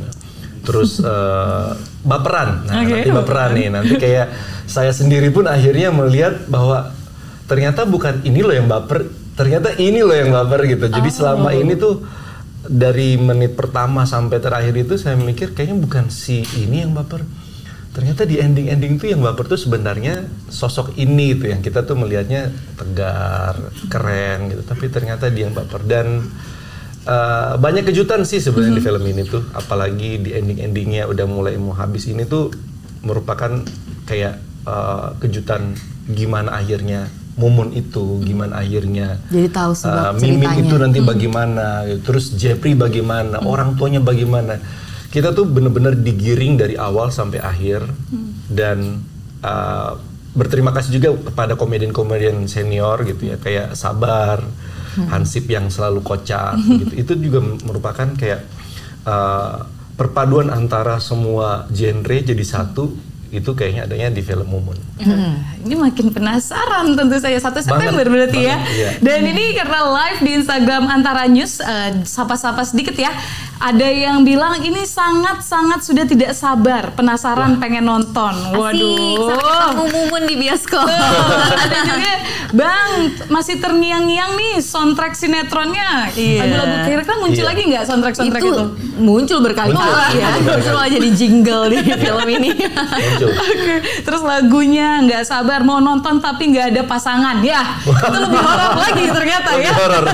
terus 0.64 1.00
eh, 1.04 1.70
baperan. 2.04 2.64
Nah, 2.68 2.84
Oke, 2.84 2.92
nanti 3.00 3.10
baperan 3.12 3.50
nih. 3.56 3.68
Nanti 3.72 3.94
kayak 3.96 4.26
saya 4.64 4.92
sendiri 4.92 5.28
pun 5.32 5.44
akhirnya 5.48 5.92
melihat 5.92 6.48
bahwa 6.48 6.92
ternyata 7.44 7.84
bukan 7.84 8.24
ini 8.24 8.40
loh 8.40 8.56
yang 8.56 8.68
baper, 8.68 9.08
ternyata 9.36 9.76
ini 9.76 10.00
loh 10.00 10.16
yang 10.16 10.32
baper 10.32 10.64
gitu. 10.68 10.88
Jadi 10.88 11.10
selama 11.12 11.52
ini 11.52 11.76
tuh 11.76 12.04
dari 12.64 13.20
menit 13.20 13.52
pertama 13.52 14.08
sampai 14.08 14.40
terakhir 14.40 14.72
itu 14.72 14.96
saya 14.96 15.20
mikir 15.20 15.52
kayaknya 15.52 15.76
bukan 15.84 16.04
si 16.08 16.44
ini 16.56 16.84
yang 16.84 16.96
baper. 16.96 17.20
Ternyata 17.94 18.26
di 18.26 18.42
ending-ending 18.42 18.98
tuh 18.98 19.14
yang 19.14 19.22
baper 19.22 19.46
tuh 19.46 19.54
sebenarnya 19.54 20.26
sosok 20.50 20.98
ini 20.98 21.38
tuh 21.38 21.54
yang 21.54 21.62
kita 21.62 21.86
tuh 21.86 21.94
melihatnya 21.94 22.50
tegar, 22.74 23.54
keren 23.86 24.50
gitu. 24.50 24.66
Tapi 24.66 24.90
ternyata 24.90 25.30
dia 25.30 25.46
yang 25.46 25.54
baper 25.54 25.86
dan 25.86 26.26
uh, 27.06 27.54
banyak 27.54 27.86
kejutan 27.86 28.26
sih 28.26 28.42
sebenarnya 28.42 28.74
di 28.76 28.82
film 28.82 29.04
ini 29.06 29.22
tuh. 29.22 29.46
Apalagi 29.54 30.18
di 30.18 30.34
ending-endingnya 30.34 31.06
udah 31.06 31.26
mulai 31.30 31.54
mau 31.54 31.70
habis 31.70 32.10
ini 32.10 32.26
tuh 32.26 32.50
merupakan 33.06 33.62
kayak 34.10 34.42
uh, 34.66 35.14
kejutan 35.22 35.78
gimana 36.10 36.58
akhirnya 36.58 37.06
Mumun 37.34 37.74
itu, 37.74 38.22
gimana 38.22 38.62
akhirnya 38.62 39.18
Jadi 39.26 39.50
tahu 39.50 39.74
sebab 39.74 40.14
Uh, 40.14 40.22
Mimin 40.22 40.46
ceritanya. 40.46 40.62
itu 40.62 40.74
nanti 40.78 41.00
bagaimana, 41.02 41.66
terus 42.06 42.30
Jeffrey 42.38 42.78
bagaimana, 42.78 43.42
orang 43.42 43.74
tuanya 43.74 43.98
bagaimana. 43.98 44.62
Kita 45.14 45.30
tuh 45.30 45.46
bener-bener 45.46 45.94
digiring 45.94 46.58
dari 46.58 46.74
awal 46.74 47.14
sampai 47.14 47.38
akhir 47.38 47.86
dan 48.50 48.98
uh, 49.46 49.94
berterima 50.34 50.74
kasih 50.74 50.98
juga 50.98 51.14
kepada 51.30 51.54
komedian-komedian 51.54 52.50
senior 52.50 53.06
gitu 53.06 53.30
ya 53.30 53.38
kayak 53.38 53.78
Sabar, 53.78 54.42
Hansip 54.94 55.46
yang 55.46 55.70
selalu 55.70 56.02
kocak 56.02 56.58
gitu. 56.82 56.94
Itu 56.98 57.12
juga 57.22 57.46
merupakan 57.62 58.10
kayak 58.18 58.42
uh, 59.06 59.70
perpaduan 59.94 60.50
antara 60.50 60.98
semua 60.98 61.70
genre 61.70 62.18
jadi 62.18 62.42
satu 62.42 63.14
itu 63.34 63.50
kayaknya 63.50 63.90
adanya 63.90 64.14
di 64.14 64.22
film 64.22 64.46
Mumun. 64.46 64.78
Hmm. 65.02 65.42
Ini 65.66 65.74
makin 65.74 66.14
penasaran 66.14 66.94
tentu 66.94 67.18
saja 67.18 67.34
satu 67.42 67.58
September 67.58 68.06
Banget, 68.06 68.30
berarti 68.30 68.40
ya. 68.46 68.56
banget, 68.62 68.78
iya. 68.78 68.90
Dan 69.02 69.20
ini 69.26 69.58
karena 69.58 69.80
live 69.90 70.20
di 70.22 70.30
Instagram 70.38 70.86
Antara 70.86 71.26
News 71.26 71.58
eh, 71.58 72.06
sapa-sapa 72.06 72.62
sedikit 72.62 72.94
ya. 72.94 73.10
Ada 73.54 73.86
yang 73.86 74.22
bilang 74.22 74.58
ini 74.58 74.82
sangat-sangat 74.82 75.80
sudah 75.80 76.04
tidak 76.04 76.32
sabar, 76.32 76.90
penasaran 76.92 77.56
pengen 77.56 77.84
nonton. 77.84 78.34
Asik, 78.34 78.54
Waduh. 78.54 79.30
sampai 79.30 79.46
ketemu 79.46 79.84
Mumun 79.88 80.22
di 80.24 80.34
bioskop. 80.36 80.86
Ada 81.64 81.78
juga 81.82 82.12
Bang 82.54 82.90
masih 83.28 83.58
terngiang-ngiang 83.58 84.34
nih 84.34 84.54
soundtrack 84.58 85.12
sinetronnya. 85.12 86.06
Iya. 86.12 86.44
Lagu-lagu 86.44 86.76
kira-kira 86.84 87.16
muncul 87.18 87.34
Iya. 87.36 87.50
lagi 87.50 87.62
nggak 87.66 87.84
soundtrack 87.84 88.14
soundtrack 88.14 88.42
itu, 88.42 88.52
itu? 88.52 88.64
muncul 88.96 89.38
berkali-kali 89.40 89.90
ya. 90.14 90.28
Muncul. 90.38 90.76
Aja 90.76 90.98
di 91.00 91.10
jingle 91.10 91.64
di 91.68 91.78
film 92.04 92.26
ini. 92.28 92.50
Muncul. 92.54 93.30
Oke, 93.34 93.74
terus 94.02 94.22
lagunya 94.22 95.02
nggak 95.02 95.22
sabar 95.24 95.62
mau 95.62 95.78
nonton 95.78 96.18
tapi 96.18 96.52
nggak 96.52 96.66
ada 96.70 96.82
pasangan. 96.84 97.42
Ya, 97.42 97.80
itu 97.82 98.18
lebih 98.20 98.38
horor 98.38 98.72
lagi 98.76 99.04
ternyata 99.08 99.50
ya. 99.56 99.72
Horor. 99.72 100.04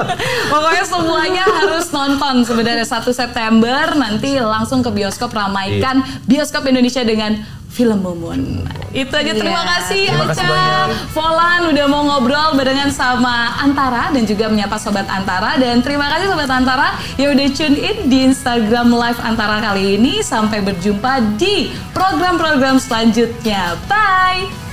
Pokoknya 0.52 0.84
semuanya 0.84 1.44
harus 1.44 1.86
nonton 1.90 2.34
sebenarnya 2.42 2.86
1 2.90 3.06
September 3.14 3.94
nanti 3.94 4.34
langsung 4.36 4.82
ke 4.82 4.90
bioskop 4.90 5.30
ramaikan 5.30 6.02
Iya. 6.02 6.26
bioskop 6.26 6.66
Indonesia 6.66 7.00
dengan 7.00 7.38
film 7.70 8.02
Mumun. 8.02 8.66
Itu 8.90 9.14
aja 9.14 9.30
terima 9.30 9.62
Iya. 9.62 9.70
kasih 9.70 10.04
Terima 10.10 10.26
Aca. 10.26 10.90
Volan 11.14 11.70
udah 11.70 11.86
mau 11.86 12.02
ngobrol 12.02 12.58
barengan 12.58 12.90
sama 12.90 13.54
Antara 13.56 14.10
dan 14.10 14.26
juga 14.26 14.50
menyapa 14.50 14.74
sobat 14.74 15.06
Antara 15.06 15.54
dan 15.54 15.78
terima 15.78 16.10
kasih 16.10 16.26
sobat 16.26 16.50
Antara 16.50 16.98
yang 17.14 17.30
udah 17.30 17.46
tune 17.54 17.78
in 17.78 18.10
di 18.10 18.26
Instagram 18.26 18.90
Live 18.90 19.22
Antara 19.22 19.62
kali 19.62 19.94
ini 19.94 20.18
sampai 20.18 20.58
berjumpa 20.60 21.38
di 21.38 21.70
program-program 21.94 22.82
selanjutnya. 22.82 23.78
Bye. 23.86 24.69